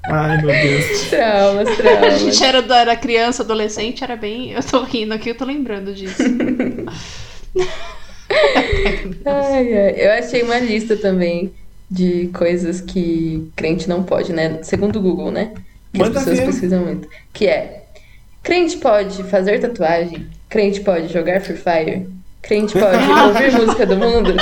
[0.05, 1.09] Ai, meu Deus.
[1.11, 2.15] Traumas, traumas.
[2.15, 4.53] A gente era, era criança, adolescente, era bem.
[4.53, 6.23] Eu tô rindo aqui, eu tô lembrando disso.
[9.27, 9.95] ai, ai.
[9.97, 11.53] Eu achei uma lista também
[11.91, 14.59] de coisas que crente não pode, né?
[14.63, 15.53] Segundo o Google, né?
[15.93, 16.47] Que Manda as pessoas ver.
[16.47, 17.09] pesquisam muito.
[17.33, 17.85] Que é:
[18.43, 22.07] crente pode fazer tatuagem, crente pode jogar Free Fire,
[22.43, 22.97] Crente pode
[23.27, 24.35] ouvir música do mundo?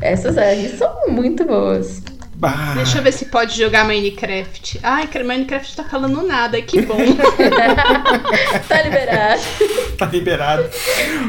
[0.00, 2.02] Essas aí são muito boas.
[2.42, 2.72] Bah.
[2.74, 4.80] Deixa eu ver se pode jogar Minecraft.
[4.82, 6.96] Ai, Minecraft tá falando nada, que bom.
[8.68, 9.42] tá liberado.
[9.96, 10.64] tá liberado.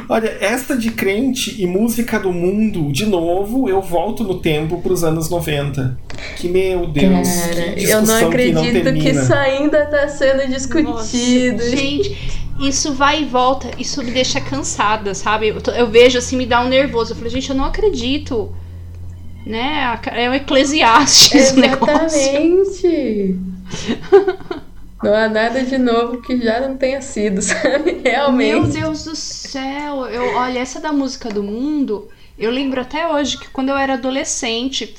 [0.10, 5.04] Olha, esta de crente e música do mundo, de novo, eu volto no tempo pros
[5.04, 5.96] anos 90.
[6.38, 7.30] Que meu Deus.
[7.30, 11.58] Cara, eu não acredito que, não que, isso ainda tá sendo discutido.
[11.58, 12.42] Nossa, gente.
[12.60, 15.50] Isso vai e volta, isso me deixa cansada, sabe?
[15.50, 17.12] Eu, eu vejo assim, me dá um nervoso.
[17.12, 18.52] Eu falei, gente, eu não acredito
[19.46, 20.00] né?
[20.12, 23.40] É o Eclesiastes Exatamente.
[25.04, 28.02] Não há nada de novo que já não tenha sido, sabe?
[28.04, 28.54] Realmente.
[28.54, 30.06] Meu Deus do céu.
[30.08, 33.94] Eu, olha, essa da música do mundo, eu lembro até hoje que quando eu era
[33.94, 34.96] adolescente,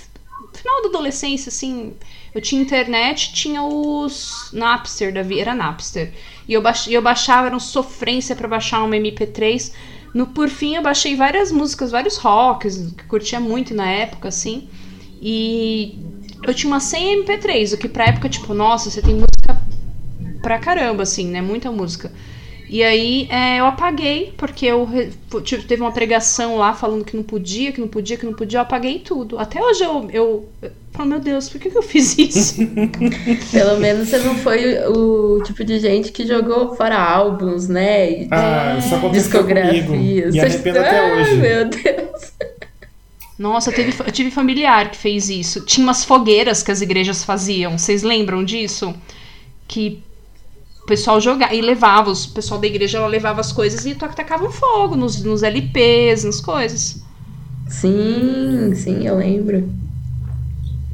[0.53, 1.95] final da adolescência, assim,
[2.35, 6.13] eu tinha internet, tinha os Napster da vida, era Napster.
[6.47, 9.73] E eu, baix, eu baixava, era um sofrência para baixar um MP3.
[10.15, 14.69] No Por Fim eu baixei várias músicas, vários rocks, que curtia muito na época, assim.
[15.21, 15.99] E
[16.47, 19.61] eu tinha uma 100 MP3, o que pra época, tipo, nossa, você tem música
[20.41, 21.43] pra caramba, assim, né?
[21.43, 22.13] Muita música.
[22.75, 24.89] E aí é, eu apaguei, porque eu
[25.45, 28.59] tipo, teve uma pregação lá falando que não podia, que não podia, que não podia,
[28.59, 29.39] eu apaguei tudo.
[29.39, 32.57] Até hoje eu, eu, eu falo, meu Deus, por que, que eu fiz isso?
[33.53, 38.27] Pelo menos você não foi o tipo de gente que jogou fora álbuns, né?
[38.33, 39.95] Ah, isso aconteceu comigo.
[39.95, 41.35] E arrependo até ah, hoje.
[41.37, 42.33] Meu Deus.
[43.39, 45.61] Nossa, eu, teve, eu tive familiar que fez isso.
[45.61, 47.79] Tinha umas fogueiras que as igrejas faziam.
[47.79, 48.93] Vocês lembram disso?
[49.69, 50.03] Que
[50.85, 54.95] o pessoal jogava e levava, o pessoal da igreja levava as coisas e tacavam fogo
[54.95, 57.03] nos, nos LPs, nas coisas.
[57.67, 59.67] Sim, sim, eu lembro.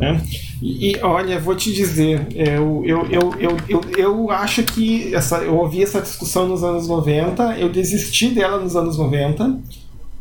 [0.01, 0.21] É.
[0.63, 5.39] E, e, olha, vou te dizer, eu, eu, eu, eu, eu, eu acho que essa,
[5.39, 9.59] eu ouvi essa discussão nos anos 90, eu desisti dela nos anos 90,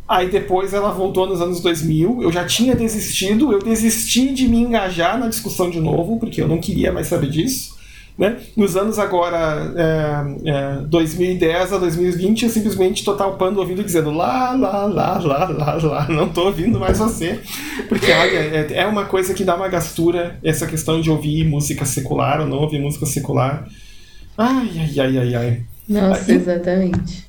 [0.07, 4.57] aí depois ela voltou nos anos 2000, eu já tinha desistido, eu desisti de me
[4.57, 7.77] engajar na discussão de novo, porque eu não queria mais saber disso.
[8.19, 8.35] Né?
[8.57, 14.11] Nos anos agora, é, é, 2010 a 2020, eu simplesmente tô talpando o ouvido dizendo
[14.11, 17.39] lá, lá, lá, lá, lá, lá, não tô ouvindo mais você.
[17.87, 21.85] Porque, olha, é, é uma coisa que dá uma gastura, essa questão de ouvir música
[21.85, 23.65] secular ou não ouvir música secular.
[24.37, 25.63] Ai, ai, ai, ai, ai.
[25.87, 27.25] Nossa, exatamente.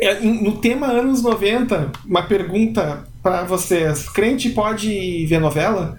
[0.00, 5.98] É, no tema anos 90, uma pergunta para vocês: crente pode ver novela?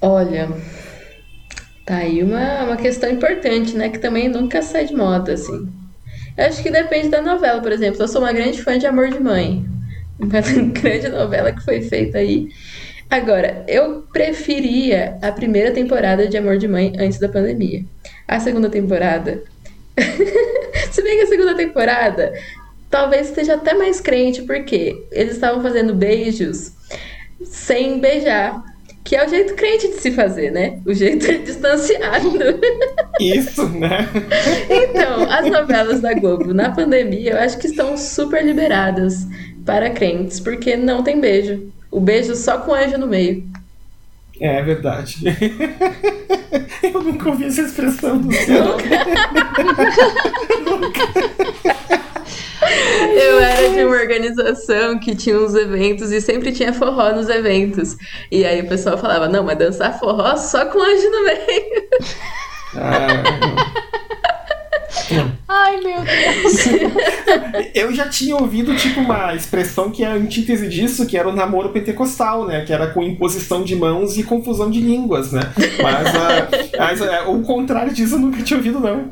[0.00, 0.48] Olha,
[1.86, 3.88] Tá aí uma, uma questão importante, né?
[3.88, 5.68] Que também nunca sai de moda, assim.
[6.36, 8.02] Eu acho que depende da novela, por exemplo.
[8.02, 9.64] Eu sou uma grande fã de Amor de Mãe.
[10.18, 12.48] Uma grande novela que foi feita aí.
[13.10, 17.84] Agora, eu preferia a primeira temporada de Amor de Mãe antes da pandemia.
[18.26, 19.42] A segunda temporada.
[20.90, 22.32] Se bem que a segunda temporada
[22.90, 26.72] talvez esteja até mais crente, porque eles estavam fazendo beijos
[27.44, 28.62] sem beijar.
[29.06, 30.80] Que é o jeito crente de se fazer, né?
[30.84, 32.32] O jeito distanciado.
[33.20, 34.08] Isso, né?
[34.68, 39.24] Então, as novelas da Globo na pandemia, eu acho que estão super liberadas
[39.64, 41.72] para crentes, porque não tem beijo.
[41.88, 43.48] O beijo só com anjo no meio.
[44.40, 45.18] É verdade.
[46.82, 48.64] Eu nunca ouvi essa expressão do céu.
[48.64, 48.88] Nunca.
[50.68, 51.00] nunca.
[52.68, 57.96] Eu era de uma organização que tinha uns eventos e sempre tinha forró nos eventos.
[58.30, 61.88] E aí o pessoal falava, não, mas dançar forró só com anjo no meio.
[62.78, 63.22] Ah,
[65.48, 66.66] Ai, meu Deus.
[67.74, 71.34] Eu já tinha ouvido, tipo, uma expressão que é a antítese disso, que era o
[71.34, 72.64] namoro pentecostal, né?
[72.64, 75.42] Que era com imposição de mãos e confusão de línguas, né?
[75.82, 79.10] Mas, uh, mas uh, o contrário disso eu nunca tinha ouvido, não.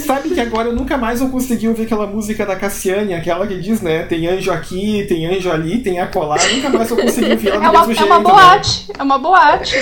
[0.00, 3.60] Sabe que agora eu nunca mais vou conseguir ouvir aquela música da Cassiane, aquela que
[3.60, 4.04] diz, né?
[4.04, 6.36] Tem anjo aqui, tem anjo ali, tem acolá.
[6.54, 8.12] Nunca mais vou conseguir ouvir ela do é uma, mesmo jeito.
[8.12, 8.94] É uma boate, né?
[8.98, 9.76] é uma boate.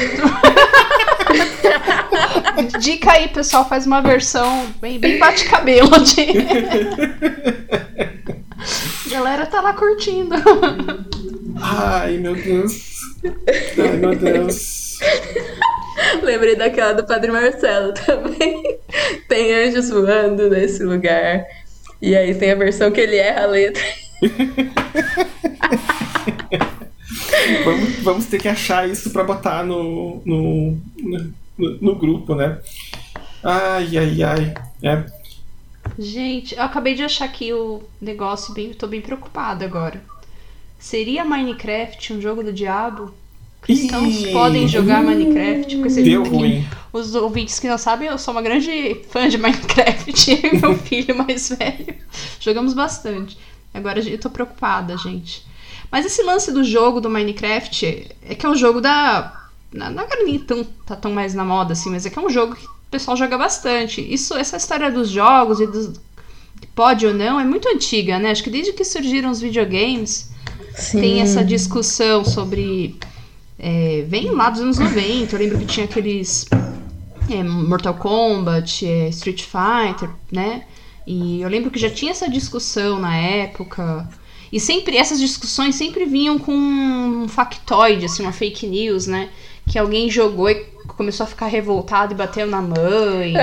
[2.81, 6.27] Dica aí, pessoal, faz uma versão bem, bem bate-cabelo de.
[9.07, 10.35] A galera tá lá curtindo.
[11.61, 13.01] Ai, meu Deus.
[13.79, 14.99] Ai, meu Deus.
[16.23, 18.79] Lembrei daquela do Padre Marcelo também.
[19.29, 21.45] Tem anjos voando nesse lugar.
[22.01, 23.83] E aí tem a versão que ele erra a letra.
[27.65, 32.61] vamos, vamos ter que achar isso para botar no, no, no, no, grupo, né?
[33.43, 34.55] Ai, ai, ai.
[34.83, 35.05] É.
[35.99, 38.73] Gente, eu acabei de achar aqui o negócio bem.
[38.73, 40.03] tô bem preocupada agora.
[40.79, 43.15] Seria Minecraft um jogo do diabo?
[43.63, 45.77] Cristãos podem jogar Minecraft?
[45.77, 46.65] Porque Deu ruim.
[46.93, 50.31] os ouvintes que não sabem, eu sou uma grande fã de Minecraft.
[50.45, 51.97] Eu e meu filho mais velho
[52.47, 53.37] jogamos bastante.
[53.75, 55.45] Agora eu tô preocupada, gente.
[55.91, 59.49] Mas esse lance do jogo do Minecraft é que é um jogo da.
[59.73, 62.31] Não agora nem tão, tá tão mais na moda assim, mas é que é um
[62.31, 64.01] jogo que o pessoal joga bastante.
[64.01, 66.01] Isso, essa história dos jogos e dos.
[66.75, 68.31] Pode ou não, é muito antiga, né?
[68.31, 70.31] Acho que desde que surgiram os videogames,
[70.75, 71.01] Sim.
[71.01, 72.97] tem essa discussão sobre.
[73.59, 76.47] É, vem lá dos anos 90, eu lembro que tinha aqueles.
[77.29, 80.63] É, Mortal Kombat, é, Street Fighter, né?
[81.07, 84.09] E eu lembro que já tinha essa discussão na época.
[84.57, 89.29] E sempre essas discussões sempre vinham com um factoide, assim, uma fake news, né?
[89.69, 90.55] Que alguém jogou e
[90.97, 93.37] começou a ficar revoltado e bateu na mãe.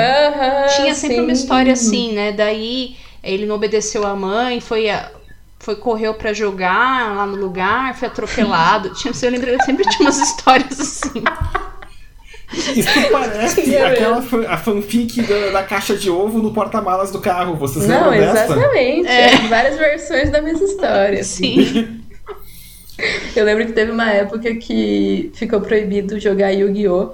[0.75, 1.21] Tinha sempre sim.
[1.21, 2.31] uma história assim, né?
[2.31, 5.11] Daí ele não obedeceu a mãe, foi a,
[5.59, 8.95] foi correu para jogar lá no lugar, foi atropelado.
[8.95, 11.23] tinha, eu lembro, sempre tinha umas histórias assim.
[12.75, 17.55] Isso parece aquela a fanfic da, da, caixa de ovo no porta-malas do carro.
[17.55, 18.53] Vocês Não, lembram dessa?
[18.53, 19.07] Exatamente.
[19.07, 19.37] É.
[19.47, 21.23] Várias versões da mesma história.
[21.23, 22.01] Sim.
[23.35, 27.11] Eu lembro que teve uma época que ficou proibido jogar Yu-Gi-Oh!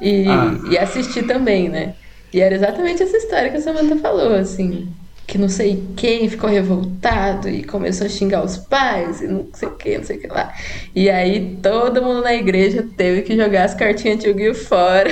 [0.00, 0.58] E, ah.
[0.70, 1.94] e assistir também, né?
[2.32, 4.88] E era exatamente essa história que a Samantha falou, assim
[5.26, 9.68] que não sei quem ficou revoltado e começou a xingar os pais e não sei
[9.68, 10.54] o que, não sei o que lá.
[10.94, 14.54] E aí todo mundo na igreja teve que jogar as cartinhas de Yu-Gi-Oh!
[14.54, 15.10] fora.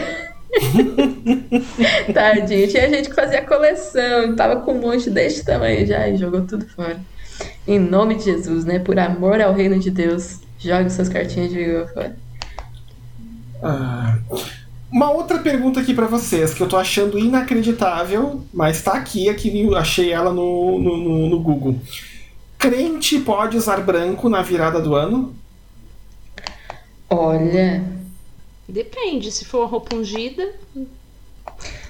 [2.12, 2.68] Tadinho.
[2.68, 6.66] Tinha gente que fazia coleção, tava com um monte deste tamanho já e jogou tudo
[6.68, 6.98] fora.
[7.66, 8.78] Em nome de Jesus, né?
[8.78, 11.86] Por amor ao reino de Deus, jogue suas cartinhas de Yu-Gi-Oh!
[11.94, 12.16] fora.
[13.62, 14.18] Ah.
[14.92, 19.72] Uma outra pergunta aqui para vocês que eu tô achando inacreditável, mas tá aqui, aqui
[19.74, 21.76] achei ela no, no, no, no Google.
[22.58, 25.34] Crente pode usar branco na virada do ano?
[27.08, 27.84] Olha.
[28.68, 30.52] Depende, se for roupa ungida.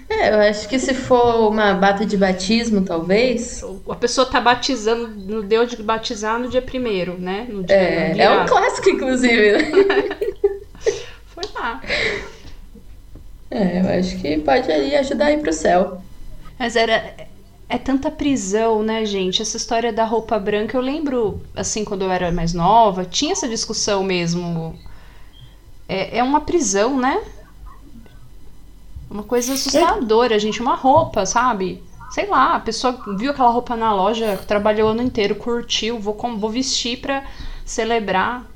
[0.08, 3.62] É, eu acho que se for uma bata de batismo, talvez.
[3.88, 7.46] A pessoa tá batizando, no deu de batizar no dia primeiro, né?
[7.64, 9.52] Dia, é, é um clássico, inclusive.
[9.52, 9.70] Né?
[11.26, 11.80] Foi lá.
[13.50, 16.00] É, eu acho que pode aí ajudar a ir pro céu.
[16.58, 17.28] Mas era.
[17.68, 19.42] É tanta prisão, né, gente?
[19.42, 23.48] Essa história da roupa branca, eu lembro, assim, quando eu era mais nova, tinha essa
[23.48, 24.76] discussão mesmo.
[25.88, 27.22] É, é uma prisão, né?
[29.08, 30.38] Uma coisa assustadora, é.
[30.38, 30.60] gente.
[30.60, 31.82] Uma roupa, sabe?
[32.10, 36.16] Sei lá, a pessoa viu aquela roupa na loja, trabalhou o ano inteiro, curtiu, vou,
[36.36, 37.24] vou vestir pra
[37.64, 38.49] celebrar.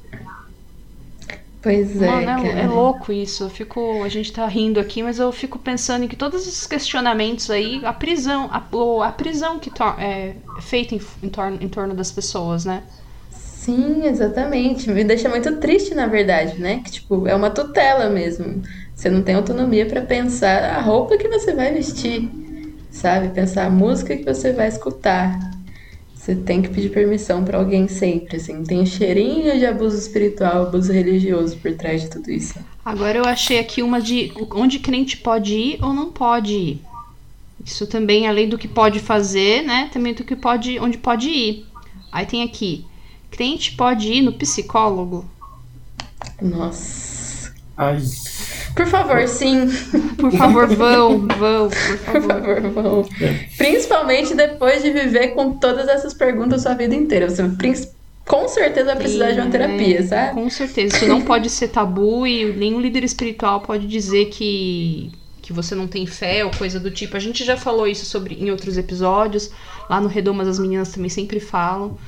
[1.65, 2.07] Pois é.
[2.07, 3.45] Mano, é, é, louco isso.
[3.45, 6.67] Eu fico, a gente tá rindo aqui, mas eu fico pensando em que todos esses
[6.67, 8.63] questionamentos aí, a prisão, a,
[9.07, 12.83] a prisão que é feita em, em, torno, em torno das pessoas, né?
[13.31, 14.91] Sim, exatamente.
[14.91, 16.83] Me deixa muito triste, na verdade, né?
[16.85, 18.61] Que, tipo, é uma tutela mesmo.
[18.95, 22.31] Você não tem autonomia para pensar a roupa que você vai vestir,
[22.91, 23.31] sabe?
[23.31, 25.54] Pensar a música que você vai escutar.
[26.25, 28.65] Você tem que pedir permissão para alguém sempre, assim.
[28.65, 32.59] Tem cheirinho de abuso espiritual, abuso religioso por trás de tudo isso.
[32.83, 36.81] Agora eu achei aqui uma de onde crente pode ir ou não pode ir.
[37.63, 39.91] Isso também, além do que pode fazer, né?
[39.93, 41.67] Também do que pode, onde pode ir.
[42.11, 42.87] Aí tem aqui,
[43.31, 45.27] crente pode ir no psicólogo.
[46.41, 47.53] Nossa.
[47.77, 48.01] Ai.
[48.75, 49.69] Por favor, sim.
[50.19, 52.21] Por favor, vão, vão, por favor.
[52.21, 53.09] Por favor, vão.
[53.21, 53.47] É.
[53.57, 57.29] Principalmente depois de viver com todas essas perguntas sua vida inteira.
[57.29, 57.43] Você
[58.25, 60.35] com certeza vai precisar sim, de uma terapia, é, sabe?
[60.35, 60.97] Com certeza.
[60.97, 65.87] Isso não pode ser tabu e nenhum líder espiritual pode dizer que que você não
[65.87, 67.19] tem fé ou coisa do tipo.
[67.19, 69.51] A gente já falou isso sobre em outros episódios.
[69.91, 71.99] Lá no Redomas as meninas também sempre falam.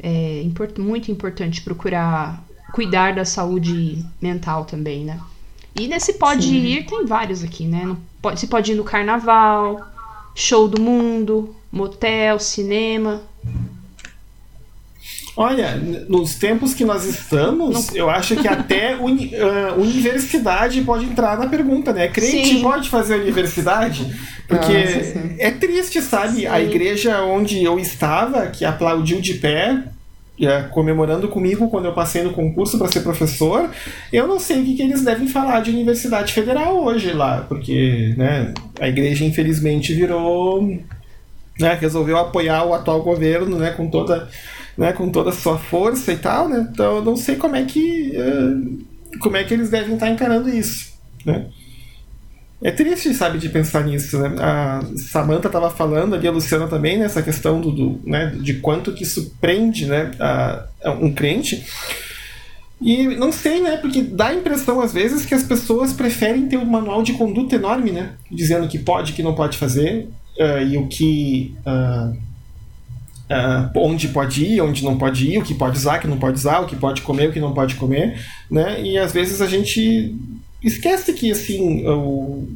[0.00, 2.40] É import, muito importante procurar
[2.72, 5.20] cuidar da saúde mental também, né?
[5.78, 6.64] E nesse pode Sim.
[6.64, 7.96] ir, tem vários aqui, né?
[8.20, 9.80] Pode, você pode ir no carnaval,
[10.34, 13.22] show do mundo, motel, cinema.
[15.34, 15.76] Olha,
[16.08, 17.96] nos tempos que nós estamos, Não...
[17.96, 22.08] eu acho que até uni, uh, universidade pode entrar na pergunta, né?
[22.08, 22.62] Crente sim.
[22.62, 24.14] pode fazer universidade?
[24.46, 26.40] Porque Nossa, é triste, sabe?
[26.40, 26.46] Sim.
[26.46, 29.82] A igreja onde eu estava, que aplaudiu de pé,
[30.70, 33.70] comemorando comigo quando eu passei no concurso para ser professor,
[34.12, 38.14] eu não sei o que, que, eles devem falar de Universidade Federal hoje lá, porque
[38.16, 40.62] né, a igreja infelizmente virou.
[41.60, 44.26] Né, resolveu apoiar o atual governo né, com, toda,
[44.76, 46.66] né, com toda a sua força e tal, né?
[46.72, 48.12] Então eu não sei como é que.
[48.16, 50.92] Uh, como é que eles devem estar encarando isso.
[51.24, 51.46] Né?
[52.62, 54.36] É triste, sabe, de pensar nisso, né?
[54.38, 58.54] A Samantha estava falando ali, a Luciana também, nessa né, questão do, do, né, de
[58.54, 61.64] quanto que isso prende, né, a, a um crente.
[62.80, 63.76] E não sei, né?
[63.76, 67.56] Porque dá a impressão às vezes que as pessoas preferem ter um manual de conduta
[67.56, 68.12] enorme, né?
[68.30, 70.08] Dizendo que pode, que não pode fazer,
[70.38, 71.54] uh, e o que.
[71.64, 72.16] Uh,
[73.30, 76.18] uh, onde pode ir, onde não pode ir, o que pode usar, o que não
[76.18, 78.82] pode usar, o que pode comer, o que não pode comer, né?
[78.82, 80.16] E às vezes a gente
[80.62, 82.48] esquece que assim o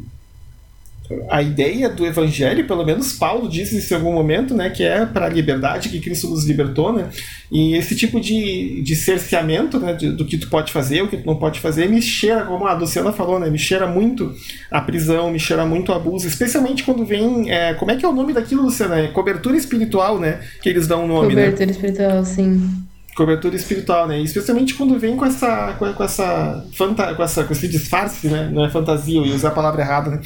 [1.28, 5.04] a ideia do evangelho, pelo menos Paulo diz isso em algum momento, né, que é
[5.06, 7.08] para a liberdade que Cristo nos libertou, né?
[7.50, 11.16] E esse tipo de, de cerceamento, né, de, do que tu pode fazer, o que
[11.16, 14.34] tu não pode fazer, me cheira, como a Luciana falou, né, me cheira muito
[14.70, 18.08] a prisão, me cheira muito o abuso, especialmente quando vem, é, como é que é
[18.08, 18.98] o nome daquilo, Luciana?
[18.98, 21.44] É cobertura espiritual, né, que eles dão o nome, né?
[21.44, 21.72] Cobertura né?
[21.72, 22.86] espiritual, sim
[23.16, 24.20] cobertura espiritual, né?
[24.20, 28.50] Especialmente quando vem com essa com, com essa fanta, com essa com esse disfarce, né?
[28.52, 30.20] Não é fantasia, ia usar a palavra errada, né?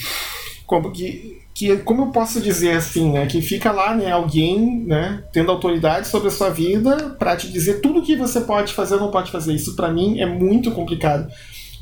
[0.70, 5.24] como que, que como eu posso dizer assim, né, que fica lá, né, alguém, né,
[5.32, 8.94] tendo autoridade sobre a sua vida para te dizer tudo o que você pode fazer
[8.94, 9.52] ou não pode fazer.
[9.52, 11.28] Isso para mim é muito complicado.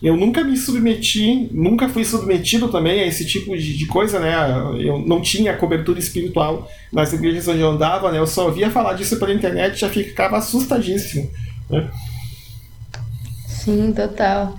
[0.02, 4.34] Eu nunca me submeti, nunca fui submetido também a esse tipo de, de, coisa, né?
[4.78, 8.18] Eu não tinha cobertura espiritual nas igrejas onde eu andava, né?
[8.18, 11.28] Eu só ouvia falar disso pela internet e já ficava assustadíssimo,
[11.68, 11.90] né?
[13.46, 14.54] Sim, total.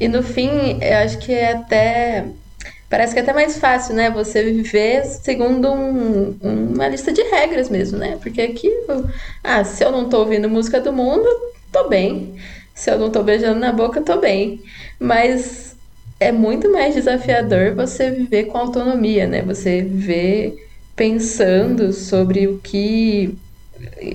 [0.00, 0.48] E no fim,
[0.80, 2.26] eu acho que é até
[2.88, 4.10] Parece que é até mais fácil, né?
[4.10, 8.18] Você viver segundo um, uma lista de regras mesmo, né?
[8.22, 8.72] Porque aqui,
[9.44, 11.28] ah, se eu não tô ouvindo música do mundo,
[11.70, 12.36] tô bem.
[12.78, 14.62] Se eu não tô beijando na boca, tô bem.
[15.00, 15.76] Mas
[16.20, 19.42] é muito mais desafiador você viver com autonomia, né?
[19.42, 20.54] Você viver
[20.94, 23.36] pensando sobre o que.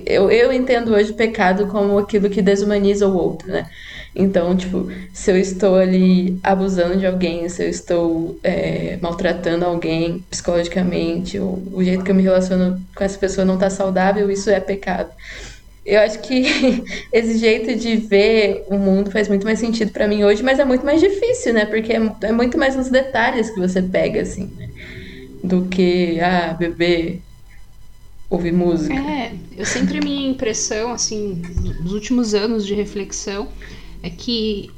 [0.06, 3.68] Eu, eu entendo hoje o pecado como aquilo que desumaniza o outro, né?
[4.16, 10.24] Então, tipo, se eu estou ali abusando de alguém, se eu estou é, maltratando alguém
[10.30, 14.48] psicologicamente, ou o jeito que eu me relaciono com essa pessoa não está saudável, isso
[14.48, 15.10] é pecado.
[15.84, 16.44] Eu acho que
[17.12, 20.64] esse jeito de ver o mundo faz muito mais sentido para mim hoje, mas é
[20.64, 21.66] muito mais difícil, né?
[21.66, 24.68] Porque é, é muito mais nos detalhes que você pega, assim, né?
[25.42, 27.22] Do que, ah, beber,
[28.30, 28.94] ouvir música.
[28.94, 31.42] É, eu sempre minha impressão, assim,
[31.80, 33.48] nos últimos anos de reflexão,
[34.02, 34.70] é que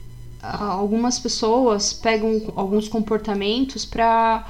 [0.42, 4.46] algumas pessoas pegam alguns comportamentos para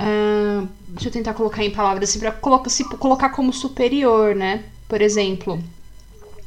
[0.00, 2.34] uh, deixa eu tentar colocar em palavras assim para
[2.68, 5.62] se colocar como superior né por exemplo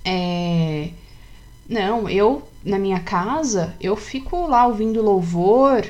[0.04, 0.90] é,
[1.68, 5.86] não eu na minha casa eu fico lá ouvindo louvor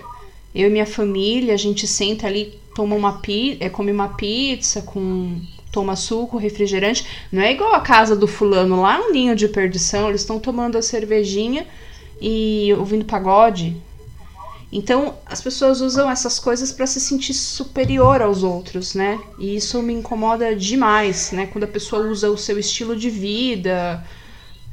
[0.54, 4.82] eu e minha família a gente senta ali toma uma pizza é, come uma pizza
[4.82, 5.40] com
[5.78, 7.06] toma suco, refrigerante.
[7.32, 10.10] Não é igual a casa do fulano lá, um ninho de perdição.
[10.10, 11.68] Eles estão tomando a cervejinha
[12.20, 13.78] e ouvindo pagode.
[14.72, 19.20] Então, as pessoas usam essas coisas para se sentir superior aos outros, né?
[19.40, 21.48] E isso me incomoda demais, né?
[21.48, 24.04] Quando a pessoa usa o seu estilo de vida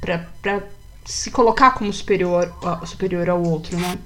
[0.01, 0.63] para
[1.05, 2.53] se colocar como superior,
[2.85, 3.97] superior ao outro, né?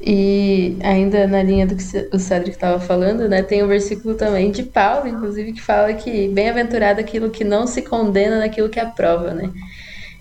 [0.00, 4.50] E ainda na linha do que o Cedric estava falando, né, tem um versículo também
[4.50, 9.32] de Paulo, inclusive, que fala que bem-aventurado aquilo que não se condena naquilo que aprova,
[9.32, 9.50] né?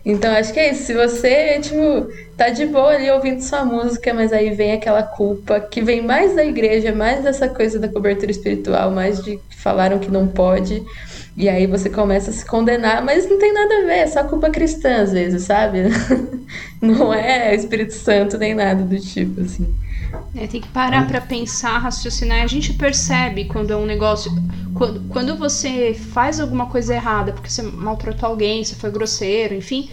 [0.06, 0.84] Então acho que é isso.
[0.84, 5.60] Se você, tipo, tá de boa ali ouvindo sua música, mas aí vem aquela culpa
[5.62, 9.99] que vem mais da igreja, mais dessa coisa da cobertura espiritual, mais de que falaram
[9.99, 10.84] que não pode.
[11.36, 14.24] E aí você começa a se condenar, mas não tem nada a ver, é só
[14.24, 15.80] culpa cristã às vezes, sabe?
[16.80, 19.74] Não é Espírito Santo nem nada do tipo, assim.
[20.36, 22.43] É, tem que parar para pensar, raciocinar.
[22.43, 24.32] A gente percebe quando é um negócio.
[24.74, 29.89] Quando, quando você faz alguma coisa errada, porque você maltratou alguém, você foi grosseiro, enfim,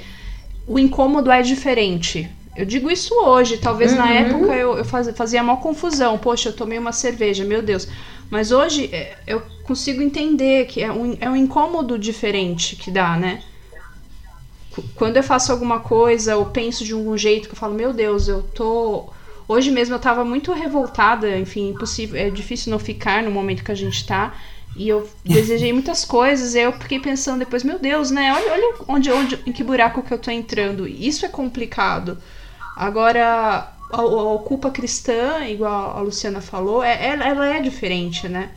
[0.66, 2.30] o incômodo é diferente.
[2.56, 3.98] Eu digo isso hoje, talvez uhum.
[3.98, 6.18] na época eu, eu fazia, fazia maior confusão.
[6.18, 7.86] Poxa, eu tomei uma cerveja, meu Deus.
[8.30, 13.16] Mas hoje é, eu consigo entender que é um, é um incômodo diferente que dá,
[13.16, 13.42] né?
[14.94, 18.28] Quando eu faço alguma coisa ou penso de um jeito que eu falo, meu Deus,
[18.28, 19.08] eu tô.
[19.50, 23.72] Hoje mesmo eu tava muito revoltada, enfim, impossível, é difícil não ficar no momento que
[23.72, 24.32] a gente tá.
[24.76, 28.32] E eu desejei muitas coisas, e eu fiquei pensando depois, meu Deus, né?
[28.32, 30.86] Olha, olha onde, onde, em que buraco que eu tô entrando.
[30.86, 32.16] Isso é complicado.
[32.76, 38.52] Agora, a, a culpa cristã, igual a Luciana falou, é, ela, ela é diferente, né?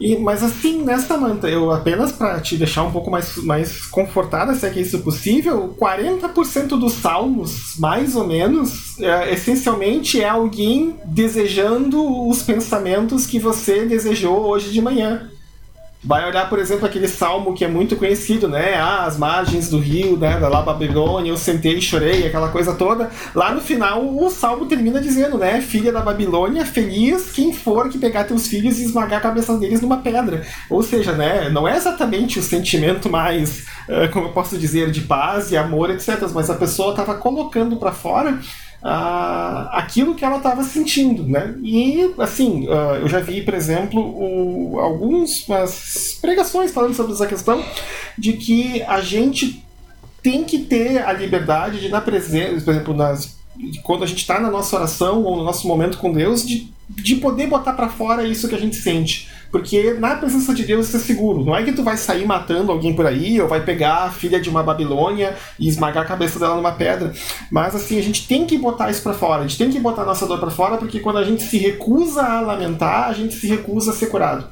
[0.00, 4.54] E, mas assim, nessa manta, eu apenas para te deixar um pouco mais, mais confortada,
[4.54, 10.28] se é que isso é possível, 40% dos salmos, mais ou menos, é, essencialmente é
[10.28, 15.30] alguém desejando os pensamentos que você desejou hoje de manhã.
[16.04, 18.74] Vai olhar, por exemplo, aquele salmo que é muito conhecido, né?
[18.74, 20.38] Ah, as margens do rio, né?
[20.38, 23.10] Da lá Babilônia, eu sentei e chorei, aquela coisa toda.
[23.34, 25.62] Lá no final, o salmo termina dizendo, né?
[25.62, 29.80] Filha da Babilônia, feliz quem for que pegar teus filhos e esmagar a cabeça deles
[29.80, 30.46] numa pedra.
[30.68, 31.48] Ou seja, né?
[31.48, 35.90] Não é exatamente o sentimento mais, uh, como eu posso dizer, de paz e amor,
[35.90, 36.20] etc.
[36.34, 38.40] Mas a pessoa estava colocando para fora
[38.84, 41.54] aquilo que ela estava sentindo, né?
[41.62, 45.46] E assim, uh, eu já vi, por exemplo, o, algumas
[46.20, 47.64] pregações falando sobre essa questão
[48.18, 49.64] de que a gente
[50.22, 53.36] tem que ter a liberdade de na presença, por exemplo, nas,
[53.82, 57.16] quando a gente está na nossa oração ou no nosso momento com Deus, de, de
[57.16, 59.28] poder botar para fora isso que a gente sente.
[59.54, 61.44] Porque na presença de Deus você é seguro.
[61.44, 64.40] Não é que tu vai sair matando alguém por aí, ou vai pegar a filha
[64.40, 67.12] de uma Babilônia e esmagar a cabeça dela numa pedra.
[67.52, 69.44] Mas assim, a gente tem que botar isso para fora.
[69.44, 71.56] A gente tem que botar a nossa dor para fora, porque quando a gente se
[71.56, 74.44] recusa a lamentar, a gente se recusa a ser curado.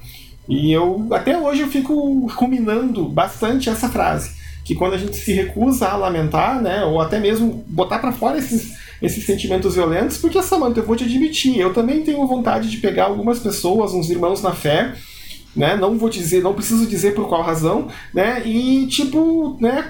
[0.49, 4.31] E eu, até hoje, eu fico ruminando bastante essa frase.
[4.65, 8.39] Que quando a gente se recusa a lamentar, né, ou até mesmo botar para fora
[8.39, 12.77] esses esses sentimentos violentos, porque, Samantha, eu vou te admitir, eu também tenho vontade de
[12.77, 14.95] pegar algumas pessoas, uns irmãos na fé,
[15.55, 15.77] né?
[15.77, 18.43] Não vou dizer, não preciso dizer por qual razão, né?
[18.47, 19.85] E tipo, né?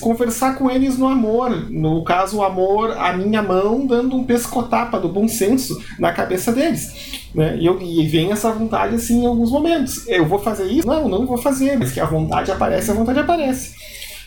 [0.00, 5.00] conversar com eles no amor, no caso o amor a minha mão dando um pescotapa
[5.00, 7.56] do bom senso na cabeça deles, né?
[7.58, 10.06] E, eu, e vem essa vontade assim em alguns momentos.
[10.06, 10.86] Eu vou fazer isso?
[10.86, 11.78] Não, não vou fazer.
[11.78, 13.74] Mas que a vontade aparece, a vontade aparece.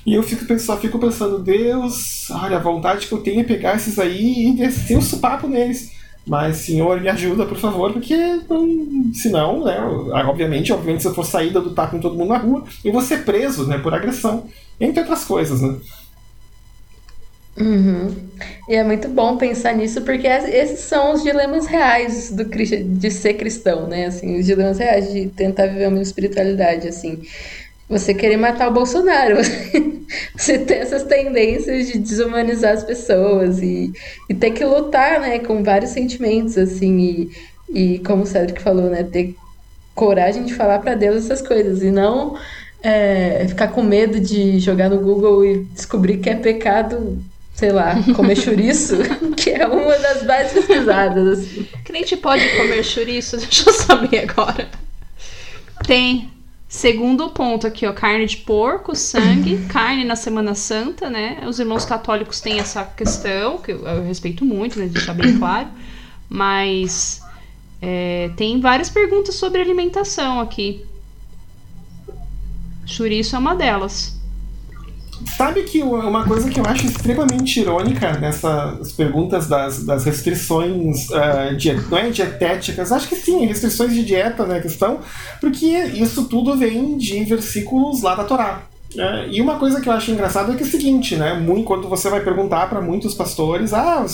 [0.06, 3.76] E eu fico, só fico pensando, Deus, olha, a vontade que eu tenho é pegar
[3.76, 5.92] esses aí e descer o supapo neles.
[6.26, 8.16] Mas, Senhor, me ajuda, por favor, porque
[8.50, 9.78] não, senão, né,
[10.26, 13.02] obviamente, obviamente, se eu for saída do tapa com todo mundo na rua, eu vou
[13.02, 14.46] ser preso, né, por agressão,
[14.80, 15.76] entre outras coisas, né.
[17.60, 18.16] Uhum.
[18.68, 23.34] E é muito bom pensar nisso, porque esses são os dilemas reais do, de ser
[23.34, 27.22] cristão, né, assim, os dilemas reais de tentar viver uma espiritualidade, assim
[27.94, 29.38] você querer matar o Bolsonaro,
[30.36, 33.94] você ter essas tendências de desumanizar as pessoas e,
[34.30, 37.00] e ter que lutar, né, com vários sentimentos, assim,
[37.70, 39.36] e, e como o Cedric falou, né, ter
[39.96, 42.36] coragem de falar para Deus essas coisas e não
[42.84, 47.18] é, ficar com medo de jogar no Google e descobrir que é pecado,
[47.54, 48.98] sei lá, comer chouriço,
[49.38, 51.40] que é uma das mais pesquisadas.
[51.40, 51.66] Assim.
[51.86, 53.38] Crente pode comer chouriço?
[53.38, 54.68] Deixa eu saber agora.
[55.88, 56.30] Tem,
[56.74, 61.44] Segundo ponto aqui, ó, carne de porco, sangue, carne na Semana Santa, né?
[61.48, 64.88] Os irmãos católicos têm essa questão, que eu, eu respeito muito, né?
[64.88, 65.68] Deixar bem claro.
[66.28, 67.22] Mas
[67.80, 70.84] é, tem várias perguntas sobre alimentação aqui.
[72.88, 74.20] Chouriço é uma delas.
[75.38, 81.90] Sabe que uma coisa que eu acho extremamente irônica nessas perguntas das, das restrições uh,
[81.90, 85.00] não é dietéticas, acho que sim, restrições de dieta, né, questão,
[85.40, 88.64] porque isso tudo vem de versículos lá da Torá.
[88.98, 91.34] É, e uma coisa que eu acho engraçada é que é o seguinte, né?
[91.34, 94.06] Muito, quando você vai perguntar para muitos pastores, ah,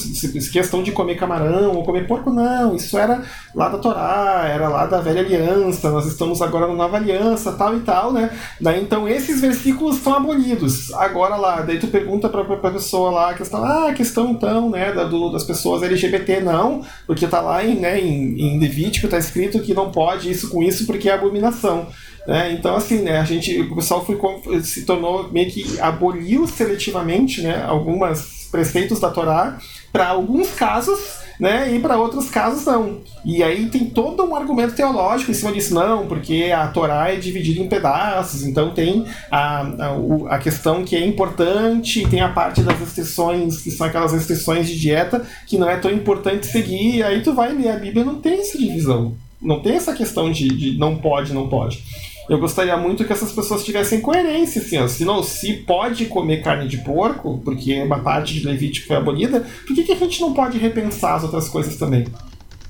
[0.51, 3.21] questão de comer camarão ou comer porco, não, isso era
[3.53, 7.75] lá da Torá, era lá da velha aliança, nós estamos agora na nova aliança, tal
[7.75, 8.29] e tal, né?
[8.59, 10.93] Daí então esses versículos são abolidos.
[10.93, 14.69] Agora lá, daí tu pergunta para a pessoa lá a questão, ah, a questão então,
[14.69, 19.07] né, da, do, das pessoas LGBT, não, porque tá lá em, né, em, em Levítico,
[19.07, 21.87] tá escrito que não pode isso com isso porque é abominação.
[22.29, 22.53] Né?
[22.53, 27.65] Então, assim, né, a gente, o pessoal foi, se tornou meio que aboliu seletivamente né,
[27.67, 29.57] alguns preceitos da Torá
[29.91, 31.73] para alguns casos né?
[31.73, 32.99] E para outros casos não.
[33.23, 37.15] E aí tem todo um argumento teológico em cima disso, não, porque a Torá é
[37.15, 42.61] dividida em pedaços, então tem a, a, a questão que é importante, tem a parte
[42.61, 47.03] das restrições, que são aquelas restrições de dieta, que não é tão importante seguir, e
[47.03, 49.15] aí tu vai ler a Bíblia não tem essa divisão.
[49.41, 51.81] Não tem essa questão de, de não pode, não pode.
[52.29, 54.87] Eu gostaria muito que essas pessoas tivessem coerência, assim, ó.
[54.87, 59.39] Se não se pode comer carne de porco, porque uma parte de Levítico foi abolida,
[59.65, 62.05] por que, que a gente não pode repensar as outras coisas também?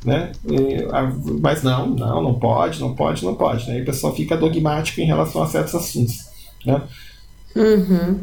[0.05, 0.31] Né?
[0.49, 0.87] E,
[1.41, 3.67] mas não, não, não pode, não pode, não pode.
[3.67, 3.79] Né?
[3.79, 6.29] E o pessoal fica dogmático em relação a certos assuntos.
[6.65, 6.81] Né?
[7.53, 8.19] Uhum.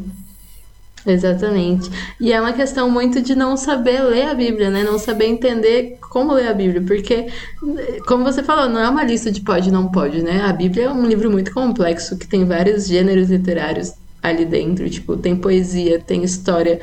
[1.07, 1.89] Exatamente.
[2.19, 4.83] E é uma questão muito de não saber ler a Bíblia, né?
[4.83, 7.27] Não saber entender como ler a Bíblia, porque,
[8.05, 10.41] como você falou, não é uma lista de pode e não pode, né?
[10.41, 15.15] A Bíblia é um livro muito complexo que tem vários gêneros literários ali dentro, tipo,
[15.15, 16.81] tem poesia, tem história,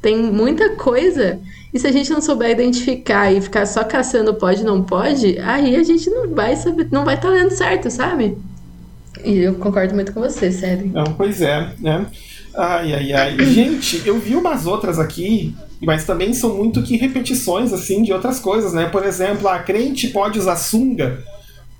[0.00, 1.40] tem muita coisa.
[1.74, 5.74] E se a gente não souber identificar e ficar só caçando pode não pode, aí
[5.74, 8.38] a gente não vai saber, não vai estar tá lendo certo, sabe?
[9.24, 10.88] E eu concordo muito com você, sério.
[10.92, 12.06] Não, pois é, né?
[12.56, 13.44] Ai, ai, ai.
[13.46, 18.40] Gente, eu vi umas outras aqui, mas também são muito que repetições, assim, de outras
[18.40, 18.86] coisas, né?
[18.86, 21.22] Por exemplo, a crente pode usar sunga.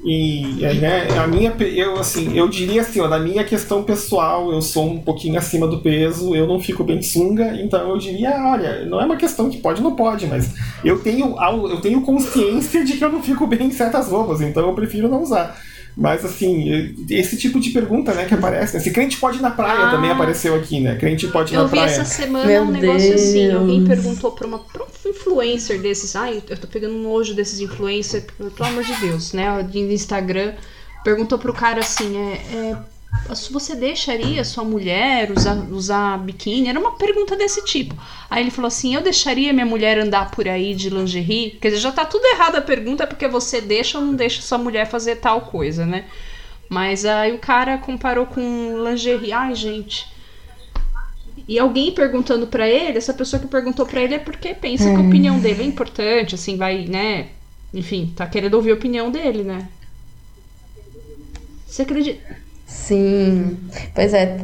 [0.05, 4.63] E né, a minha, eu assim, eu diria assim, ó, na minha questão pessoal, eu
[4.63, 8.31] sou um pouquinho acima do peso, eu não fico bem de sunga, então eu diria,
[8.47, 10.55] olha, não é uma questão que pode ou não pode, mas
[10.85, 11.35] eu tenho,
[11.69, 15.09] eu tenho consciência de que eu não fico bem em certas roupas, então eu prefiro
[15.09, 15.61] não usar.
[15.99, 18.77] Mas assim, esse tipo de pergunta, né, que aparece.
[18.77, 18.81] Né?
[18.85, 20.95] Se crente pode ir na praia ah, também apareceu aqui, né?
[20.95, 21.87] Crente pode ir na praia.
[21.87, 23.21] Eu vi essa semana Meu um negócio Deus.
[23.21, 23.51] assim.
[23.51, 26.15] Alguém perguntou pra uma pra um influencer desses.
[26.15, 29.61] Ai, eu tô pegando nojo desses influencers, pelo amor de Deus, né?
[29.65, 30.53] De Instagram.
[31.03, 32.77] Perguntou pro cara assim, é, é
[33.51, 36.69] você deixaria sua mulher usar, usar biquíni?
[36.69, 37.95] Era uma pergunta desse tipo.
[38.31, 41.59] Aí ele falou assim: Eu deixaria minha mulher andar por aí de lingerie?
[41.61, 44.59] Quer dizer, já tá tudo errado a pergunta porque você deixa ou não deixa sua
[44.59, 46.05] mulher fazer tal coisa, né?
[46.69, 49.33] Mas aí o cara comparou com lingerie.
[49.33, 50.07] Ai, gente.
[51.47, 54.97] E alguém perguntando para ele, essa pessoa que perguntou para ele é porque pensa que
[54.97, 55.09] a hum.
[55.09, 57.29] opinião dele é importante, assim, vai, né?
[57.73, 59.69] Enfim, tá querendo ouvir a opinião dele, né?
[61.67, 62.48] Você acredita?
[62.69, 63.57] Sim,
[63.95, 64.37] pois é.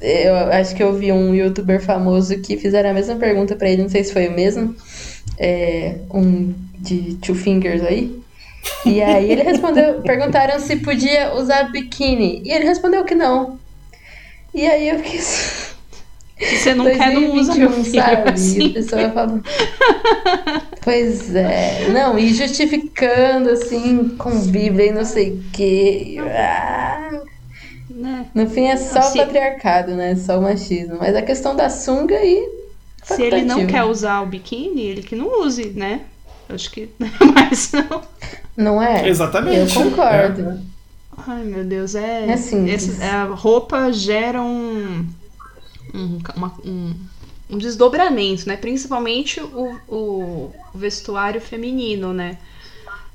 [0.00, 3.82] Eu acho que eu vi um youtuber famoso que fizeram a mesma pergunta para ele,
[3.82, 4.74] não sei se foi o mesmo,
[5.38, 8.20] é, um de Two Fingers aí.
[8.84, 13.60] E aí ele respondeu, perguntaram se podia usar biquíni, e ele respondeu que não.
[14.52, 15.72] E aí eu quis
[16.42, 18.30] se você não 2021, quer, não usa, meu filho, sabe?
[18.30, 18.66] Assim.
[18.66, 19.42] E a pessoa fala...
[20.82, 21.88] pois é.
[21.90, 26.16] Não, e justificando, assim, com Bíblia e não sei o quê.
[26.20, 27.22] Ah.
[28.02, 28.26] Né?
[28.34, 29.16] No fim é só se...
[29.16, 30.16] o patriarcado, né?
[30.16, 30.96] Só o machismo.
[30.98, 32.48] Mas a questão da sunga aí.
[33.04, 36.00] Se ele não quer usar o biquíni, ele que não use, né?
[36.48, 36.88] Eu acho que.
[37.32, 38.02] Mas não.
[38.56, 39.08] Não é?
[39.08, 39.76] Exatamente.
[39.76, 40.42] Eu concordo.
[40.42, 40.58] É.
[41.28, 42.26] Ai, meu Deus, é.
[42.26, 42.66] É assim.
[43.00, 45.06] a roupa gera um.
[45.94, 46.94] Um, uma, um,
[47.50, 48.56] um, desdobramento, né?
[48.56, 52.36] Principalmente o, o vestuário feminino, né?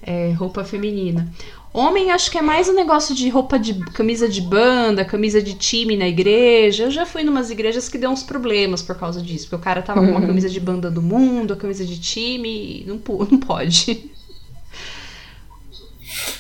[0.01, 1.27] É, roupa feminina.
[1.78, 5.53] Homem, acho que é mais um negócio de roupa de camisa de banda, camisa de
[5.53, 6.86] time na igreja.
[6.86, 9.84] Eu já fui numas igrejas que deu uns problemas por causa disso, porque o cara
[9.84, 10.25] tava com uma uhum.
[10.25, 12.95] camisa de banda do mundo, a camisa de time, não,
[13.30, 14.09] não pode.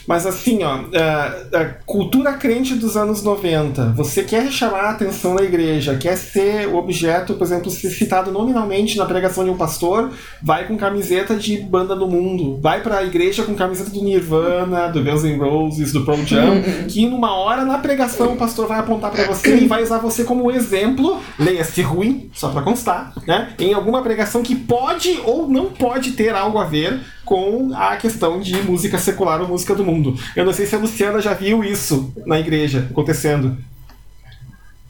[0.07, 4.89] Mas assim, ó, a, é, a, cultura crente dos anos 90, você quer chamar a
[4.91, 9.49] atenção da igreja, quer ser o objeto, por exemplo, ser citado nominalmente na pregação de
[9.49, 13.89] um pastor, vai com camiseta de banda do mundo, vai para a igreja com camiseta
[13.89, 18.37] do Nirvana, do Guns N' Roses, do Pearl Jam, que numa hora na pregação o
[18.37, 22.61] pastor vai apontar para você e vai usar você como exemplo, leia-se ruim, só para
[22.61, 23.49] constar, né?
[23.59, 28.39] Em alguma pregação que pode ou não pode ter algo a ver com a questão
[28.39, 29.96] de música secular ou música do mundo.
[30.35, 33.57] Eu não sei se a Luciana já viu isso na igreja acontecendo.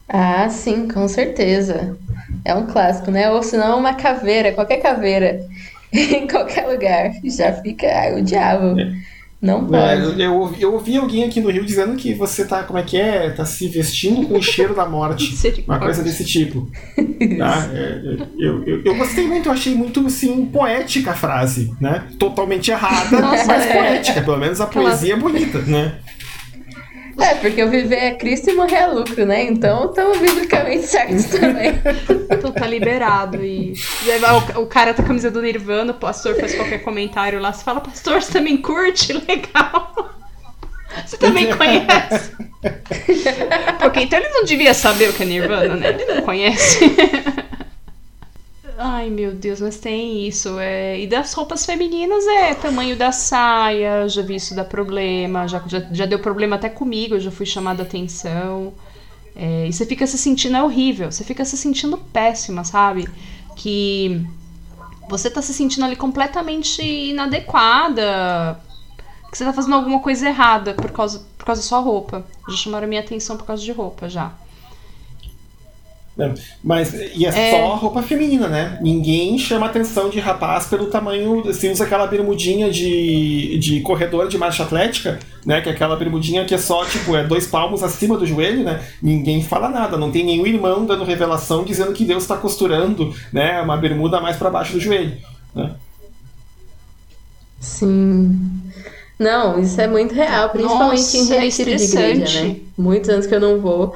[0.08, 1.98] Ah, sim, com certeza.
[2.46, 3.30] É um clássico, né?
[3.32, 5.46] Ou se não, uma caveira, qualquer caveira,
[5.92, 7.12] em qualquer lugar.
[7.24, 8.80] Já fica ai, o diabo.
[8.80, 9.17] É.
[9.40, 9.78] Não pode.
[9.78, 12.84] É, eu, eu, eu, ouvi alguém aqui no Rio dizendo que você tá, como é
[12.84, 13.30] que é?
[13.30, 15.36] Tá se vestindo com o cheiro da morte.
[15.68, 16.68] uma coisa desse tipo.
[17.38, 17.70] Tá?
[17.74, 22.04] É, eu, eu, eu, gostei muito, eu achei muito assim, poética a frase, né?
[22.18, 23.74] Totalmente errada, Nossa, mas é.
[23.74, 24.22] poética.
[24.22, 25.96] Pelo menos a poesia é bonita, né?
[27.28, 29.44] É, porque o viver é Cristo e morrer é lucro, né?
[29.44, 31.74] Então estamos biblicamente certos também.
[32.30, 33.44] então tá liberado.
[33.44, 33.74] E
[34.56, 37.52] o, o cara tá com a camisa do Nirvana, o pastor faz qualquer comentário lá.
[37.52, 39.14] Você fala, pastor, você também curte?
[39.28, 40.16] Legal.
[41.06, 42.32] Você também conhece?
[43.80, 45.90] Porque então ele não devia saber o que é Nirvana, né?
[45.90, 46.80] Ele não conhece.
[48.80, 50.60] Ai, meu Deus, mas tem isso.
[50.60, 51.00] É...
[51.00, 55.80] E das roupas femininas é tamanho da saia, já vi isso dar problema, já, já,
[55.92, 58.74] já deu problema até comigo, eu já fui chamada atenção.
[59.36, 59.68] É...
[59.68, 63.10] E você fica se sentindo, é horrível, você fica se sentindo péssima, sabe?
[63.56, 64.24] Que
[65.10, 68.62] você tá se sentindo ali completamente inadequada,
[69.32, 72.24] que você tá fazendo alguma coisa errada por causa, por causa da sua roupa.
[72.48, 74.32] Já chamaram minha atenção por causa de roupa, já.
[76.18, 76.34] Né?
[76.64, 78.80] Mas, e é, é, só roupa feminina, né?
[78.82, 81.54] Ninguém chama atenção de rapaz pelo tamanho.
[81.54, 85.62] Se usa aquela bermudinha de, de corredor de marcha atlética, né?
[85.62, 88.82] Que é aquela bermudinha que é só, tipo, é dois palmos acima do joelho, né?
[89.00, 89.96] Ninguém fala nada.
[89.96, 93.62] Não tem nenhum irmão dando revelação dizendo que Deus está costurando, né?
[93.62, 95.16] Uma bermuda mais para baixo do joelho,
[95.54, 95.76] né?
[97.60, 98.40] Sim.
[99.20, 102.56] Não, isso é muito real, principalmente Nossa, em retiro é de igreja, né?
[102.78, 103.94] Muitos anos que eu não vou.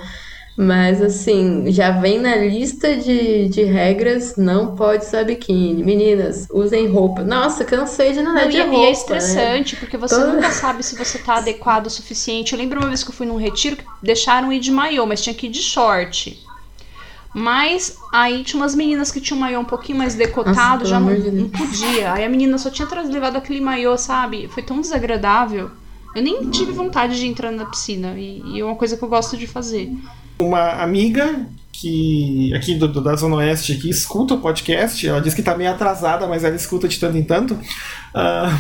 [0.56, 5.84] Mas assim, já vem na lista de, de regras, não pode usar biquíni.
[5.84, 7.24] Meninas, usem roupa.
[7.24, 8.76] Nossa, cansei de andar de roupa.
[8.76, 9.80] E é estressante, né?
[9.80, 10.34] porque você Toda...
[10.34, 12.54] nunca sabe se você tá adequado o suficiente.
[12.54, 15.22] Eu lembro uma vez que eu fui num retiro que deixaram ir de maiô, mas
[15.22, 16.38] tinha que ir de short.
[17.34, 20.99] Mas aí tinha umas meninas que tinham um maiô um pouquinho mais decotado, Nossa, já
[20.99, 22.12] não, não, podia.
[22.12, 24.49] Aí a menina só tinha levado aquele maiô, sabe?
[24.49, 25.72] Foi tão desagradável.
[26.14, 29.08] Eu nem tive vontade de entrar na piscina e, e é uma coisa que eu
[29.08, 29.89] gosto de fazer.
[30.42, 35.34] Uma amiga que aqui do, do, da Zona Oeste que escuta o podcast, ela diz
[35.34, 37.58] que está meio atrasada, mas ela escuta de tanto em tanto.
[38.14, 38.51] Uh,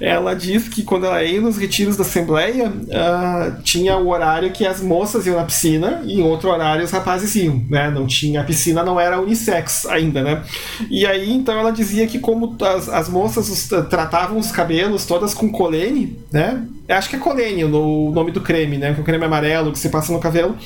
[0.00, 4.66] ela diz que quando ela ia nos retiros da Assembleia, uh, tinha o horário que
[4.66, 7.90] as moças iam na piscina e em outro horário os rapazes iam, né?
[7.90, 10.42] Não tinha, a piscina não era unissex ainda, né?
[10.90, 15.32] E aí então ela dizia que como as, as moças os, tratavam os cabelos todas
[15.32, 16.64] com colene, né?
[16.88, 18.94] Acho que é colene o nome do creme, né?
[18.98, 20.56] O creme amarelo que se passa no cabelo.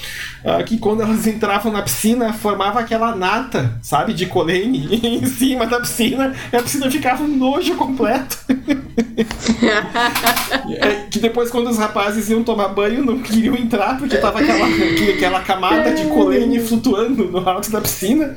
[0.43, 4.15] Uh, que quando elas entravam na piscina, formava aquela nata, sabe?
[4.15, 6.35] De colene em cima da piscina.
[6.53, 8.16] E a piscina ficava um nojo completo.
[10.81, 14.67] é, que depois, quando os rapazes iam tomar banho, não queriam entrar porque tava aquela,
[15.15, 18.37] aquela camada de colene flutuando no alto da piscina.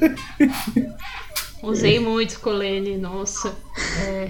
[1.62, 3.54] Usei muito colene, nossa.
[4.06, 4.30] É,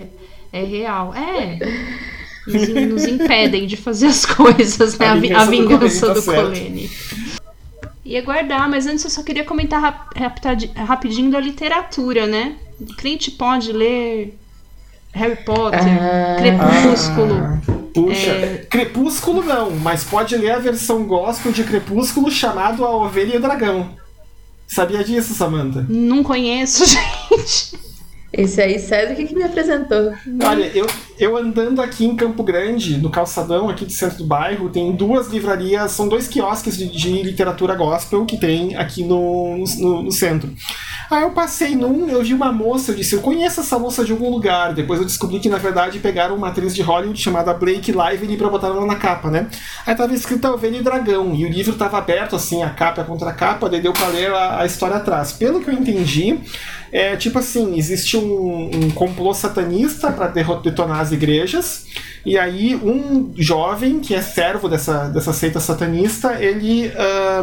[0.52, 1.14] é real.
[1.14, 1.60] É
[2.50, 5.08] nos, nos impedem de fazer as coisas, né?
[5.08, 6.89] A, a vingança, do, Colene.
[8.04, 10.41] Ia guardar, mas antes eu só queria comentar rap
[10.76, 12.56] rapidinho da literatura, né?
[12.80, 14.38] O cliente pode ler
[15.14, 17.36] Harry Potter, ah, Crepúsculo.
[17.36, 17.60] Ah,
[17.93, 18.68] puxa, é...
[18.70, 23.41] Crepúsculo não, mas pode ler a versão gospel de Crepúsculo chamado A Ovelha e o
[23.41, 23.89] Dragão.
[24.68, 25.86] Sabia disso, Samantha?
[25.89, 27.80] Não conheço, gente.
[28.32, 30.14] Esse aí, César, o que, que me apresentou?
[30.43, 30.86] Olha, eu,
[31.18, 35.30] eu andando aqui em Campo Grande, no calçadão aqui do centro do bairro, tem duas
[35.30, 40.53] livrarias, são dois quiosques de, de literatura gospel que tem aqui no, no, no, centro.
[41.10, 44.12] Aí eu passei num, eu vi uma moça, eu disse, eu conheço essa moça de
[44.12, 44.74] algum lugar.
[44.74, 48.47] Depois eu descobri que, na verdade, pegaram uma atriz de Hollywood chamada Blake Lively pra
[48.47, 49.47] botar ela na capa, né?
[49.88, 53.32] Aí tava escrito Ovelha e Dragão, e o livro tava aberto, assim, a capa contra
[53.32, 55.34] a capa, daí deu pra ler a, a história atrás.
[55.34, 56.39] Pelo que eu entendi,
[56.92, 61.88] é tipo assim, existe um, um complô satanista para detonar as igrejas,
[62.26, 66.92] e aí um jovem que é servo dessa, dessa seita satanista, ele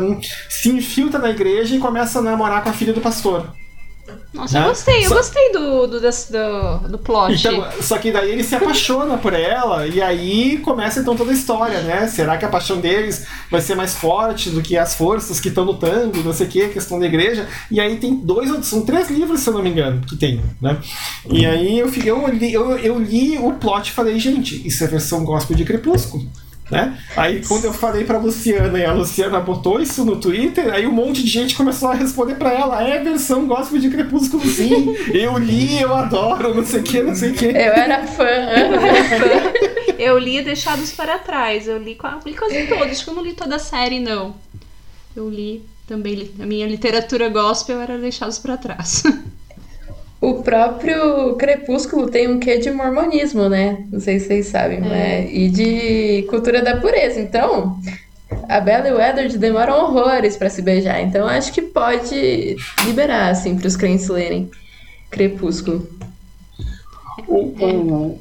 [0.01, 3.53] um, se infiltra na igreja e começa a namorar com a filha do pastor.
[4.33, 4.65] Nossa, né?
[4.65, 5.15] eu gostei, eu só...
[5.17, 7.35] gostei do, do, do, do plot.
[7.35, 11.35] Então, só que daí ele se apaixona por ela, e aí começa então toda a
[11.35, 12.07] história, né?
[12.07, 15.65] Será que a paixão deles vai ser mais forte do que as forças que estão
[15.65, 17.49] lutando, não sei o que, questão da igreja?
[17.71, 20.77] E aí tem dois, são três livros, se eu não me engano, que tem, né?
[21.31, 24.87] E aí eu, eu, li, eu, eu li o plot e falei, gente, isso é
[24.87, 26.27] versão gospel de Crepúsculo.
[26.71, 26.99] Né?
[27.17, 30.93] Aí quando eu falei pra Luciana e a Luciana botou isso no Twitter, aí um
[30.93, 35.39] monte de gente começou a responder pra ela, é versão gospel de Crepúsculo sim, eu
[35.39, 37.47] li, eu adoro, não sei o que, não sei o que.
[37.47, 39.77] Eu era fã, eu era fã.
[39.99, 41.97] Eu li Deixados para Trás, eu li,
[42.27, 44.35] li quase todos, acho que eu não li toda a série não.
[45.17, 49.03] Eu li também, a minha literatura gospel era Deixados para Trás.
[50.27, 53.87] O próprio Crepúsculo tem um quê de mormonismo, né?
[53.93, 54.81] Não sei se vocês sabem, é.
[54.81, 55.31] né?
[55.31, 57.21] E de cultura da pureza.
[57.21, 57.81] Então,
[58.49, 61.01] a Bella e o Edward demoram horrores para se beijar.
[61.01, 64.51] Então, acho que pode liberar, assim, para os crentes lerem
[65.11, 65.89] Crepúsculo.
[67.29, 68.21] O, o...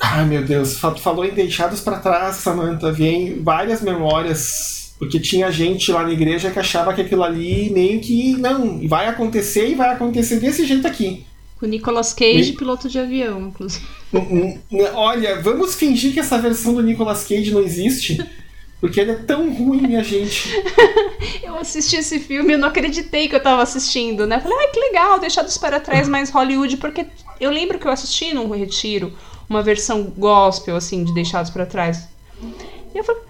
[0.00, 0.78] Ai, meu Deus.
[0.78, 2.90] Falou em Deixados para Trás, Samantha.
[2.90, 8.00] Vem várias memórias porque tinha gente lá na igreja que achava que aquilo ali meio
[8.00, 11.24] que não, vai acontecer e vai acontecer desse jeito aqui.
[11.58, 13.82] Com Nicolas Cage, piloto de avião, inclusive.
[14.92, 18.22] Olha, vamos fingir que essa versão do Nicolas Cage não existe.
[18.78, 20.50] Porque ele é tão ruim, minha gente.
[21.42, 24.38] eu assisti esse filme e não acreditei que eu tava assistindo, né?
[24.38, 27.06] Falei, ai, que legal, deixados para trás mais Hollywood, porque
[27.40, 29.12] eu lembro que eu assisti num retiro
[29.48, 32.06] uma versão gospel, assim, de Deixados para Trás.
[32.94, 33.29] E eu falei,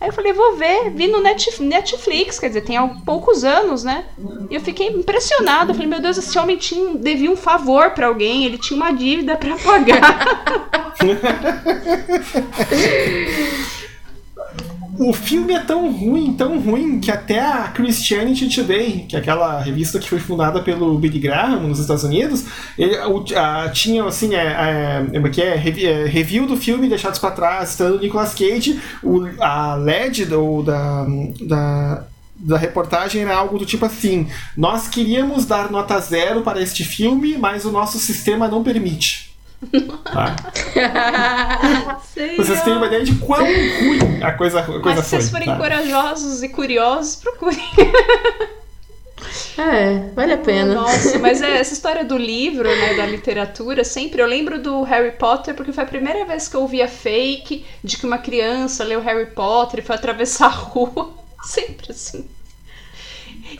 [0.00, 4.04] Aí eu falei, vou ver, vi no Netflix, quer dizer, tem há poucos anos, né?
[4.48, 5.72] E eu fiquei impressionada.
[5.72, 8.92] Eu falei, meu Deus, esse homem tinha, devia um favor para alguém, ele tinha uma
[8.92, 10.44] dívida para pagar.
[14.98, 19.60] o filme é tão ruim, tão ruim, que até a Christianity Today, que é aquela
[19.60, 22.44] revista que foi fundada pelo Billy Graham nos Estados Unidos,
[22.76, 22.96] ele,
[23.36, 28.00] a, tinha assim, é, é, que é, é, review do filme Deixados para Trás, estando
[28.00, 31.06] Nicolas Cage, o, a LED do, da,
[31.42, 32.04] da
[32.40, 37.36] da reportagem era algo do tipo assim: nós queríamos dar nota zero para este filme,
[37.36, 39.28] mas o nosso sistema não permite.
[40.04, 40.36] Tá?
[42.36, 45.48] vocês têm uma ideia de quão ruim a coisa, a coisa Mas se vocês forem
[45.48, 45.56] tá?
[45.56, 47.58] corajosos e curiosos, procurem.
[49.58, 50.74] É, vale a pena.
[50.74, 55.12] Nossa, mas é, essa história do livro, né, da literatura, sempre eu lembro do Harry
[55.12, 59.00] Potter porque foi a primeira vez que eu ouvia fake de que uma criança leu
[59.00, 61.12] Harry Potter e foi atravessar a rua.
[61.42, 62.28] Sempre assim.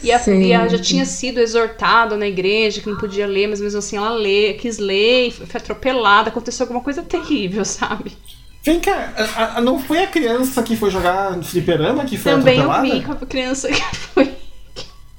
[0.02, 3.60] E a, e a, já tinha sido exortado na igreja que não podia ler, mas
[3.60, 6.28] mesmo assim ela lê, quis ler e foi atropelada.
[6.30, 8.12] Aconteceu alguma coisa terrível, sabe?
[8.64, 12.32] Vem cá, a, a, não foi a criança que foi jogar no fliperama que foi
[12.32, 12.86] Também atropelada?
[12.88, 14.36] eu vi com a criança que foi.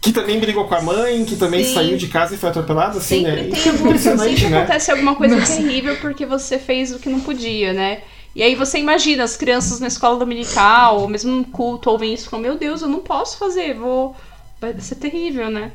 [0.01, 1.73] Que também brigou com a mãe, que também Sim.
[1.73, 3.35] saiu de casa e foi atropelada, assim, Sempre né?
[3.35, 4.57] tem Isso é impressionante, sempre né?
[4.59, 5.55] acontece alguma coisa Nossa.
[5.57, 8.03] terrível porque você fez o que não podia, né?
[8.35, 12.27] E aí você imagina as crianças na escola dominical, ou mesmo no culto, ouvem isso
[12.27, 14.15] e falam, meu Deus, eu não posso fazer, vou.
[14.59, 15.71] Vai ser terrível, né?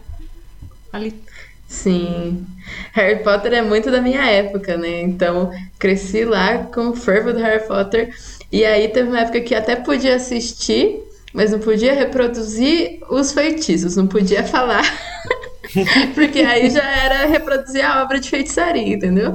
[0.92, 1.14] Ali.
[1.66, 2.46] Sim.
[2.92, 5.00] Harry Potter é muito da minha época, né?
[5.02, 8.14] Então, cresci lá com o fervo do Harry Potter.
[8.52, 11.00] E aí teve uma época que até podia assistir,
[11.32, 14.84] mas não podia reproduzir os feitiços, não podia falar.
[16.14, 19.34] Porque aí já era reproduzir a obra de feitiçaria, entendeu?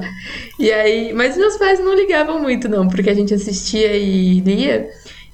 [0.57, 4.89] E aí, mas meus pais não ligavam muito não, porque a gente assistia e lia.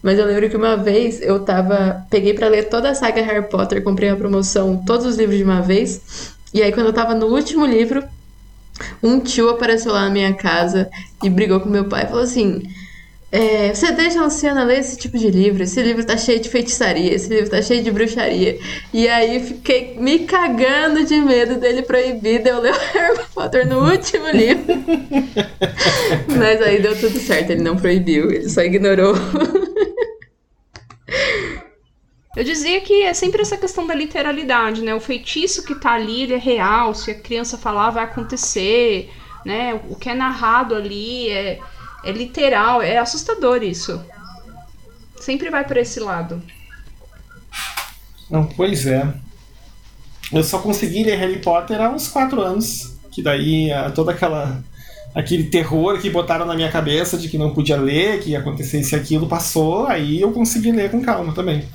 [0.06, 3.50] Mas eu lembro que uma vez eu tava, peguei pra ler toda a saga Harry
[3.50, 6.32] Potter, comprei a promoção, todos os livros de uma vez.
[6.54, 8.04] E aí quando eu tava no último livro,
[9.02, 10.92] um tio apareceu lá na minha casa
[11.24, 12.62] e brigou com meu pai, falou assim:
[13.36, 15.62] é, você deixa a Luciana ler esse tipo de livro?
[15.62, 18.58] Esse livro tá cheio de feitiçaria, esse livro tá cheio de bruxaria.
[18.94, 23.68] E aí fiquei me cagando de medo dele proibir de eu ler o Harry Potter
[23.68, 24.64] no último livro.
[26.38, 29.14] Mas aí deu tudo certo, ele não proibiu, ele só ignorou.
[32.38, 34.96] Eu dizia que é sempre essa questão da literalidade, né?
[34.96, 36.96] O feitiço que tá ali, ele é real.
[36.96, 39.10] Se a criança falar, vai acontecer,
[39.46, 39.78] né?
[39.90, 41.60] O que é narrado ali é,
[42.06, 42.82] é literal.
[42.82, 44.02] É assustador isso.
[45.20, 46.42] Sempre vai para esse lado.
[48.30, 49.12] Não, pois é.
[50.32, 52.96] Eu só consegui ler Harry Potter há uns 4 anos.
[53.12, 54.64] Que daí ah, toda aquela.
[55.14, 58.82] aquele terror que botaram na minha cabeça de que não podia ler, que ia acontecer
[58.82, 61.66] isso e aquilo, passou, aí eu consegui ler com calma também.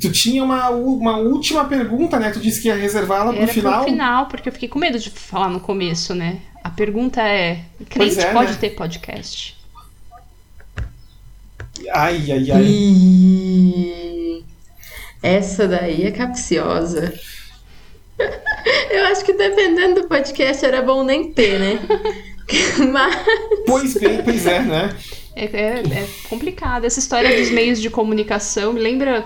[0.00, 2.30] Tu tinha uma, uma última pergunta, né?
[2.30, 3.82] Tu disse que ia reservá-la pro final.
[3.82, 6.40] pro final, porque eu fiquei com medo de falar no começo, né?
[6.62, 8.58] A pergunta é: crente é, pode né?
[8.60, 9.56] ter podcast?
[11.92, 12.62] Ai, ai, ai.
[12.64, 14.44] Ih,
[15.22, 17.12] Essa daí é capciosa.
[18.90, 21.80] Eu acho que dependendo do podcast era bom nem ter, né?
[22.92, 23.16] Mas
[23.66, 24.96] Pois bem, pois é, né?
[25.36, 26.84] É, é, é complicado.
[26.84, 29.24] Essa história dos meios de comunicação me lembra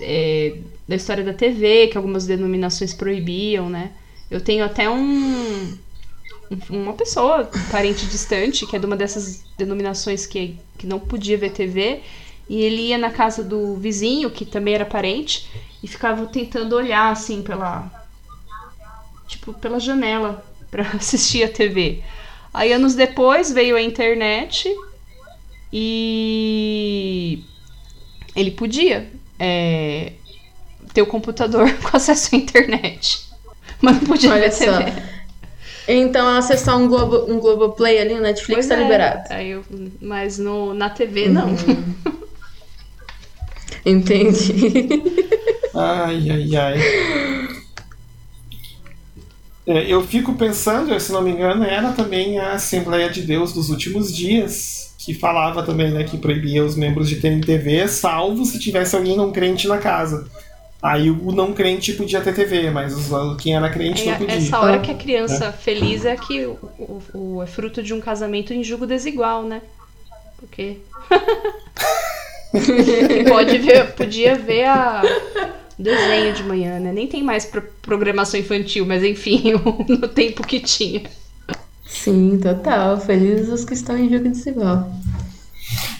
[0.00, 3.92] é, da história da TV, que algumas denominações proibiam, né?
[4.30, 5.76] Eu tenho até um,
[6.50, 11.38] um- uma pessoa, parente distante, que é de uma dessas denominações que, que não podia
[11.38, 12.02] ver TV,
[12.48, 15.48] e ele ia na casa do vizinho, que também era parente,
[15.82, 17.90] e ficava tentando olhar, assim, pela...
[19.26, 22.02] Tipo, pela janela, pra assistir a TV.
[22.52, 24.68] Aí, anos depois, veio a internet,
[25.72, 27.44] e
[28.36, 30.12] ele podia é,
[30.92, 33.24] ter o computador com acesso à internet.
[33.80, 34.78] Mas não podia Olha ver só.
[34.82, 34.92] TV.
[35.88, 38.82] então acessar um Globo, um Globoplay ali no Pois Netflix tá é.
[38.82, 39.24] liberado.
[39.30, 39.64] Aí eu-
[40.00, 41.48] mas no, na TV não.
[41.48, 41.94] Uhum.
[43.84, 45.02] Entendi.
[45.74, 46.78] Ai, ai, ai.
[49.66, 53.70] É, eu fico pensando, se não me engano, era também a Assembleia de Deus dos
[53.70, 58.58] últimos dias, que falava também, né, que proibia os membros de terem TV, salvo se
[58.58, 60.26] tivesse alguém não crente na casa.
[60.82, 64.34] Aí o não crente podia ter TV, mas os- quem era crente não É podia.
[64.36, 68.00] essa hora que a criança feliz é que o, o- o- é fruto de um
[68.00, 69.62] casamento em julgo desigual, né?
[70.38, 70.78] Porque.
[73.28, 75.02] Pode ver, podia ver a
[75.78, 76.92] desenho de manhã, né?
[76.92, 79.54] Nem tem mais pro- programação infantil, mas enfim,
[79.88, 81.02] no tempo que tinha.
[81.84, 82.98] Sim, total.
[83.00, 84.90] Felizes os que estão em jogo desigual.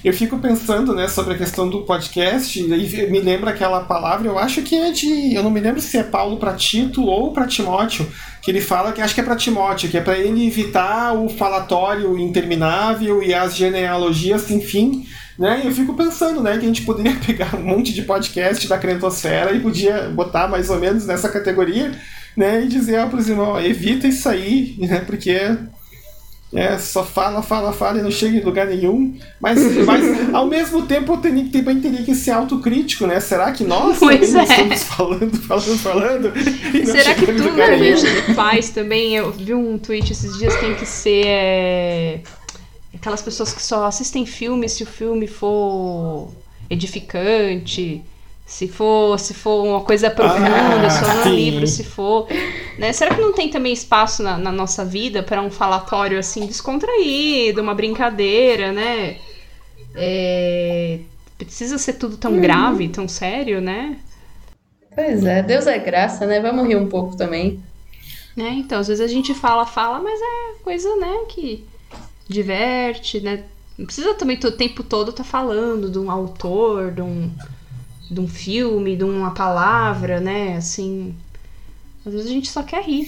[0.05, 4.39] Eu fico pensando, né, sobre a questão do podcast, e me lembra aquela palavra, eu
[4.39, 5.35] acho que é de.
[5.35, 8.07] Eu não me lembro se é Paulo para Tito ou para Timóteo,
[8.43, 11.31] que ele fala que acho que é para Timóteo, que é para ele evitar o
[11.31, 15.07] falatório interminável e as genealogias sem fim.
[15.39, 15.63] Né?
[15.65, 18.77] E eu fico pensando né, que a gente poderia pegar um monte de podcast da
[18.77, 21.93] crentosfera e podia botar mais ou menos nessa categoria
[22.37, 25.39] né, e dizer ó, pros irmãos, ó, evita isso aí, né, porque
[26.55, 29.19] é, só fala, fala, fala e não chega em lugar nenhum.
[29.41, 33.19] Mas, mas ao mesmo tempo eu teria, também teria que ser autocrítico, né?
[33.19, 34.45] Será que nós Pois também é.
[34.45, 36.33] estamos falando, falando, falando?
[36.87, 37.97] Será que tudo nenhum?
[37.97, 39.17] gente faz também?
[39.17, 42.21] Eu vi um tweet esses dias, tem que ser é,
[42.95, 46.31] aquelas pessoas que só assistem filme se o filme for
[46.71, 48.01] edificante,
[48.47, 51.35] se for, se for uma coisa profunda, Ah, só no sim.
[51.35, 52.29] livro, se for.
[52.79, 52.93] Né?
[52.93, 57.63] Será que não tem também espaço na, na nossa vida para um falatório assim descontraído,
[57.63, 59.17] uma brincadeira, né?
[59.95, 60.99] É,
[61.39, 63.97] precisa ser tudo tão grave, tão sério, né?
[64.95, 66.41] Pois é, Deus é graça, né?
[66.41, 67.61] Vamos rir um pouco também.
[68.37, 68.51] Né?
[68.51, 71.65] Então, às vezes a gente fala, fala, mas é coisa, né, que
[72.29, 73.45] diverte, né?
[73.79, 77.31] Não precisa também o tempo todo estar tá falando de um autor, de um,
[78.15, 80.57] de um filme, de uma palavra, né?
[80.57, 81.15] Assim.
[82.07, 83.07] Às vezes a gente só quer rir.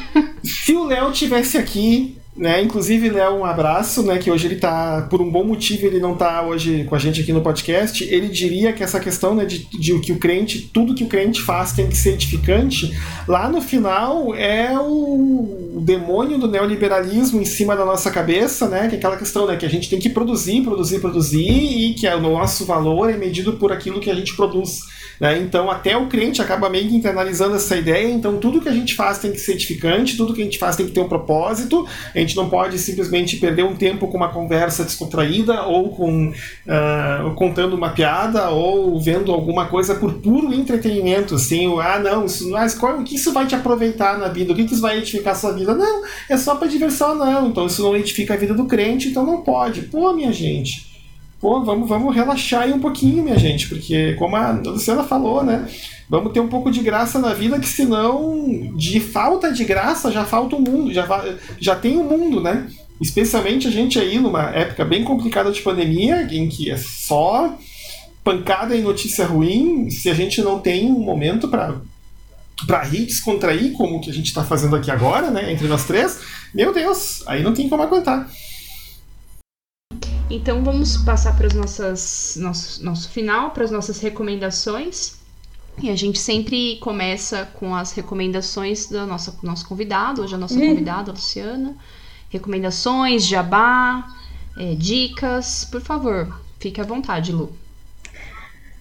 [0.44, 2.62] Se o Léo tivesse aqui, né?
[2.62, 4.18] Inclusive, Léo, um abraço, né?
[4.18, 7.20] Que hoje ele tá, por um bom motivo, ele não tá hoje com a gente
[7.20, 8.02] aqui no podcast.
[8.02, 11.42] Ele diria que essa questão, né, de, de que o crente, tudo que o crente
[11.42, 12.90] faz tem que ser edificante,
[13.28, 18.88] lá no final é o, demônio do neoliberalismo em cima da nossa cabeça, né?
[18.88, 19.56] Que é aquela questão, né?
[19.56, 23.54] Que a gente tem que produzir, produzir, produzir e que o nosso valor é medido
[23.54, 24.80] por aquilo que a gente produz.
[25.20, 25.38] Né?
[25.38, 28.08] Então, até o crente acaba meio que internalizando essa ideia.
[28.08, 30.76] Então, tudo que a gente faz tem que ser edificante, tudo que a gente faz
[30.76, 31.86] tem que ter um propósito.
[32.22, 37.74] Gente não pode simplesmente perder um tempo com uma conversa descontraída ou com uh, contando
[37.74, 41.34] uma piada ou vendo alguma coisa por puro entretenimento.
[41.34, 44.52] Assim, ah, não, isso, mas qual, o que isso vai te aproveitar na vida?
[44.52, 45.74] O que, que isso vai edificar a sua vida?
[45.74, 47.48] Não, é só para diversão, não.
[47.48, 49.82] Então, isso não edifica a vida do crente, então não pode.
[49.82, 50.91] Pô, minha gente
[51.42, 55.68] pô, vamos, vamos relaxar aí um pouquinho, minha gente, porque como a Luciana falou, né?
[56.08, 60.24] Vamos ter um pouco de graça na vida, que senão de falta de graça já
[60.24, 61.04] falta o mundo, já,
[61.58, 62.68] já tem o mundo, né?
[63.00, 67.58] Especialmente a gente aí numa época bem complicada de pandemia, em que é só
[68.22, 71.74] pancada e notícia ruim, se a gente não tem um momento para
[72.64, 76.20] para rir, descontrair, como que a gente está fazendo aqui agora, né, entre nós três,
[76.54, 78.30] meu Deus, aí não tem como aguentar.
[80.32, 85.20] Então vamos passar para os nossas nosso, nosso final, para as nossas recomendações.
[85.82, 90.54] E a gente sempre começa com as recomendações do nosso, nosso convidado, hoje a nossa
[90.54, 90.68] uhum.
[90.68, 91.76] convidada, a Luciana.
[92.30, 94.08] Recomendações, jabá,
[94.56, 97.52] é, dicas, por favor, fique à vontade, Lu.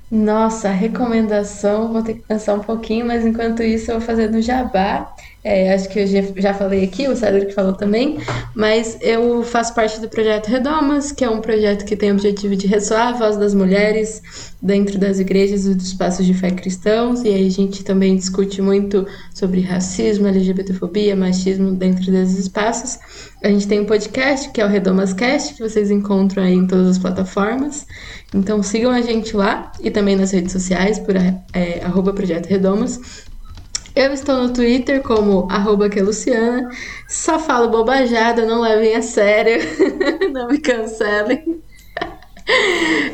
[0.09, 4.41] Nossa, recomendação, vou ter que pensar um pouquinho, mas enquanto isso eu vou fazer do
[4.41, 5.13] jabá.
[5.43, 8.19] É, acho que eu já, já falei aqui, o Cedric falou também,
[8.55, 12.55] mas eu faço parte do projeto Redomas, que é um projeto que tem o objetivo
[12.55, 14.21] de ressoar a voz das mulheres
[14.61, 18.61] dentro das igrejas e dos espaços de fé cristãos, e aí a gente também discute
[18.61, 22.99] muito sobre racismo, LGBTfobia, machismo dentro desses espaços.
[23.43, 26.67] A gente tem um podcast, que é o Redomas Cast, que vocês encontram aí em
[26.67, 27.87] todas as plataformas,
[28.31, 33.30] então sigam a gente lá e também nas redes sociais por é, arroba Projeto Redomas.
[33.93, 36.69] Eu estou no Twitter como arroba Luciana.
[37.09, 39.61] Só falo bobajada, não levem a sério.
[40.31, 41.61] não me cancelem.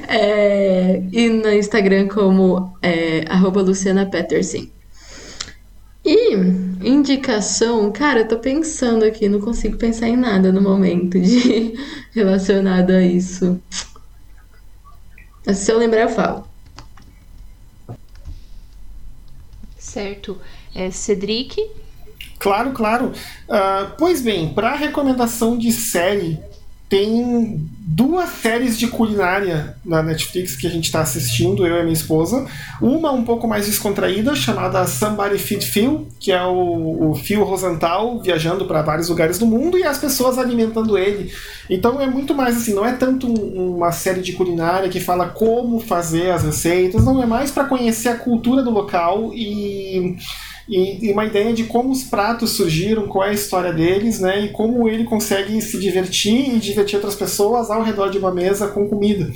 [0.08, 4.68] É, e no Instagram como é, arroba Luciana Peterson.
[6.06, 6.36] E
[6.84, 11.74] indicação, cara, eu tô pensando aqui, não consigo pensar em nada no momento de
[12.14, 13.60] relacionado a isso.
[15.54, 16.48] Se eu lembrar, eu falo.
[19.78, 20.40] Certo
[20.78, 21.60] é, Cedric.
[22.40, 23.12] Claro, claro.
[23.50, 26.40] Uh, pois bem, para recomendação de série,
[26.90, 31.92] tem duas séries de culinária na Netflix que a gente está assistindo, eu e minha
[31.92, 32.46] esposa.
[32.82, 38.22] Uma um pouco mais descontraída, chamada Somebody Feed Phil, que é o, o Phil Rosenthal
[38.22, 41.34] viajando para vários lugares do mundo e as pessoas alimentando ele.
[41.70, 45.82] Então é muito mais assim, não é tanto uma série de culinária que fala como
[45.82, 50.16] fazer as receitas, não é mais para conhecer a cultura do local e
[50.68, 54.46] e, e, uma ideia de como os pratos surgiram, qual é a história deles, né?
[54.46, 58.68] E como ele consegue se divertir e divertir outras pessoas ao redor de uma mesa
[58.68, 59.32] com comida.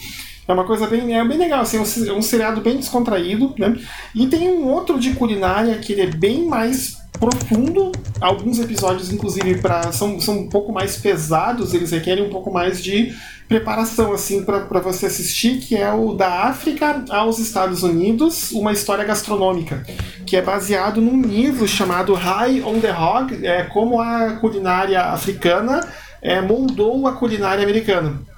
[0.48, 3.78] É uma coisa bem, é bem legal, assim, é um, um seriado bem descontraído, né?
[4.14, 7.92] E tem um outro de culinária que ele é bem mais profundo.
[8.20, 12.84] Alguns episódios, inclusive, pra, são, são um pouco mais pesados, eles requerem um pouco mais
[12.84, 13.14] de
[13.48, 19.04] preparação assim para você assistir, que é o da África aos Estados Unidos, uma história
[19.04, 19.86] gastronômica,
[20.26, 25.86] que é baseado num livro chamado High on the Hog, é como a culinária africana
[26.22, 28.31] é, moldou a culinária americana.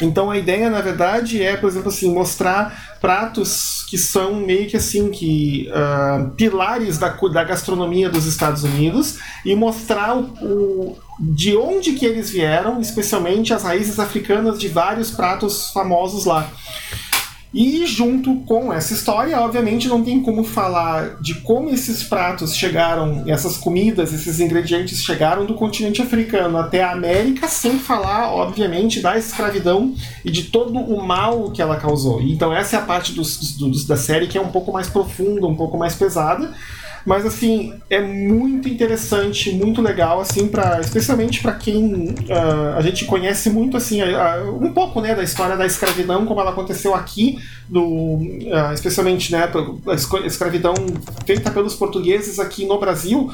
[0.00, 4.76] Então a ideia, na verdade, é, por exemplo, assim, mostrar pratos que são meio que
[4.76, 11.56] assim, que uh, pilares da, da gastronomia dos Estados Unidos e mostrar o, o, de
[11.56, 16.50] onde que eles vieram, especialmente as raízes africanas de vários pratos famosos lá.
[17.56, 23.24] E junto com essa história, obviamente, não tem como falar de como esses pratos chegaram,
[23.26, 29.16] essas comidas, esses ingredientes chegaram do continente africano até a América, sem falar, obviamente, da
[29.16, 32.20] escravidão e de todo o mal que ela causou.
[32.20, 35.46] Então, essa é a parte dos, dos, da série que é um pouco mais profunda,
[35.46, 36.52] um pouco mais pesada.
[37.06, 43.04] Mas assim, é muito interessante, muito legal, assim, para especialmente para quem uh, a gente
[43.04, 47.38] conhece muito assim, uh, um pouco, né, da história da escravidão, como ela aconteceu aqui,
[47.70, 49.48] no, uh, especialmente, né,
[49.86, 50.74] a escravidão
[51.24, 53.30] feita pelos portugueses aqui no Brasil.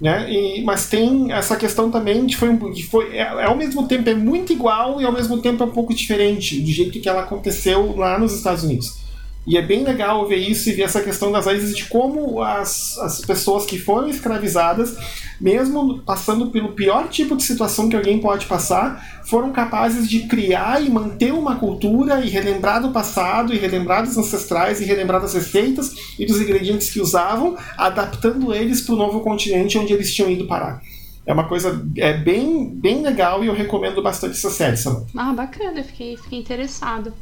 [0.00, 0.32] Né?
[0.32, 4.08] E, mas tem essa questão também de foi, de foi é, é, ao mesmo tempo
[4.08, 7.22] é muito igual e ao mesmo tempo é um pouco diferente do jeito que ela
[7.22, 9.09] aconteceu lá nos Estados Unidos.
[9.46, 12.98] E é bem legal ver isso e ver essa questão das raízes de como as,
[12.98, 14.94] as pessoas que foram escravizadas,
[15.40, 20.82] mesmo passando pelo pior tipo de situação que alguém pode passar, foram capazes de criar
[20.84, 25.32] e manter uma cultura e relembrar do passado, e relembrar dos ancestrais, e relembrar das
[25.32, 30.30] receitas e dos ingredientes que usavam, adaptando eles para o novo continente onde eles tinham
[30.30, 30.82] ido parar.
[31.24, 35.06] É uma coisa é bem, bem legal e eu recomendo bastante essa série, Samantha.
[35.16, 37.12] Ah, bacana, fiquei, fiquei interessado.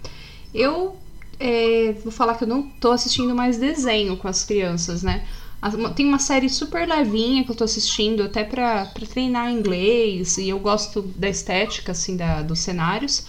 [0.54, 0.96] Eu
[1.38, 5.24] é, vou falar que eu não tô assistindo mais desenho com as crianças, né?
[5.96, 10.48] Tem uma série super levinha que eu tô assistindo até pra, pra treinar inglês e
[10.48, 13.26] eu gosto da estética, assim, da, dos cenários.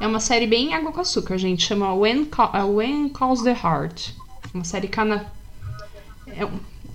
[0.00, 1.64] É uma série bem água com açúcar, gente.
[1.64, 4.10] Chama When, Call, uh, When Calls the Heart.
[4.54, 5.30] Uma série cana...
[6.28, 6.48] É,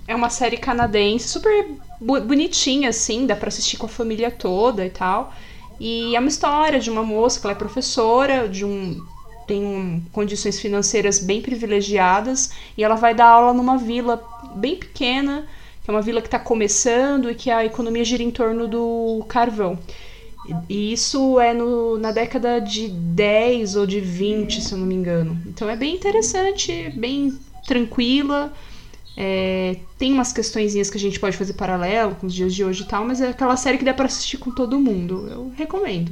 [0.07, 1.67] é uma série canadense, super
[1.99, 5.33] bonitinha, assim, dá pra assistir com a família toda e tal.
[5.79, 9.03] E é uma história de uma moça que ela é professora de um
[9.47, 14.23] tem condições financeiras bem privilegiadas e ela vai dar aula numa vila
[14.55, 15.45] bem pequena,
[15.83, 19.25] que é uma vila que está começando e que a economia gira em torno do
[19.27, 19.77] carvão.
[20.67, 24.95] E isso é no, na década de 10 ou de 20, se eu não me
[24.95, 25.39] engano.
[25.45, 27.37] Então é bem interessante, bem
[27.67, 28.51] tranquila.
[29.15, 32.83] É, tem umas questõezinhas que a gente pode fazer paralelo com os dias de hoje
[32.83, 35.27] e tal, mas é aquela série que dá para assistir com todo mundo.
[35.29, 36.11] Eu recomendo.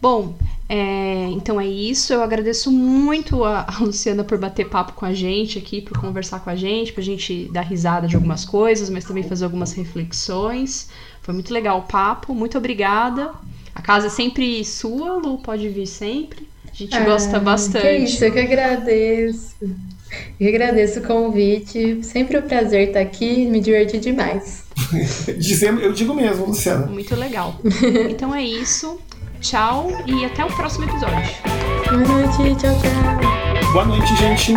[0.00, 0.36] Bom,
[0.68, 2.12] é, então é isso.
[2.12, 6.40] Eu agradeço muito a, a, Luciana por bater papo com a gente aqui, por conversar
[6.40, 10.90] com a gente, pra gente dar risada de algumas coisas, mas também fazer algumas reflexões.
[11.22, 12.34] Foi muito legal o papo.
[12.34, 13.32] Muito obrigada.
[13.74, 16.46] A casa é sempre sua, Lu, pode vir sempre.
[16.70, 17.86] A gente ah, gosta bastante.
[17.86, 19.56] Que isso, eu que agradeço.
[20.38, 22.02] Eu agradeço o convite.
[22.02, 24.64] Sempre um prazer estar aqui, me diverti demais.
[25.38, 26.86] Dizendo, eu digo mesmo, Luciana.
[26.86, 27.58] Muito legal.
[28.10, 28.98] Então é isso.
[29.40, 31.16] Tchau e até o próximo episódio.
[31.86, 33.72] Boa noite, tchau, tchau.
[33.72, 34.54] Boa noite, gente.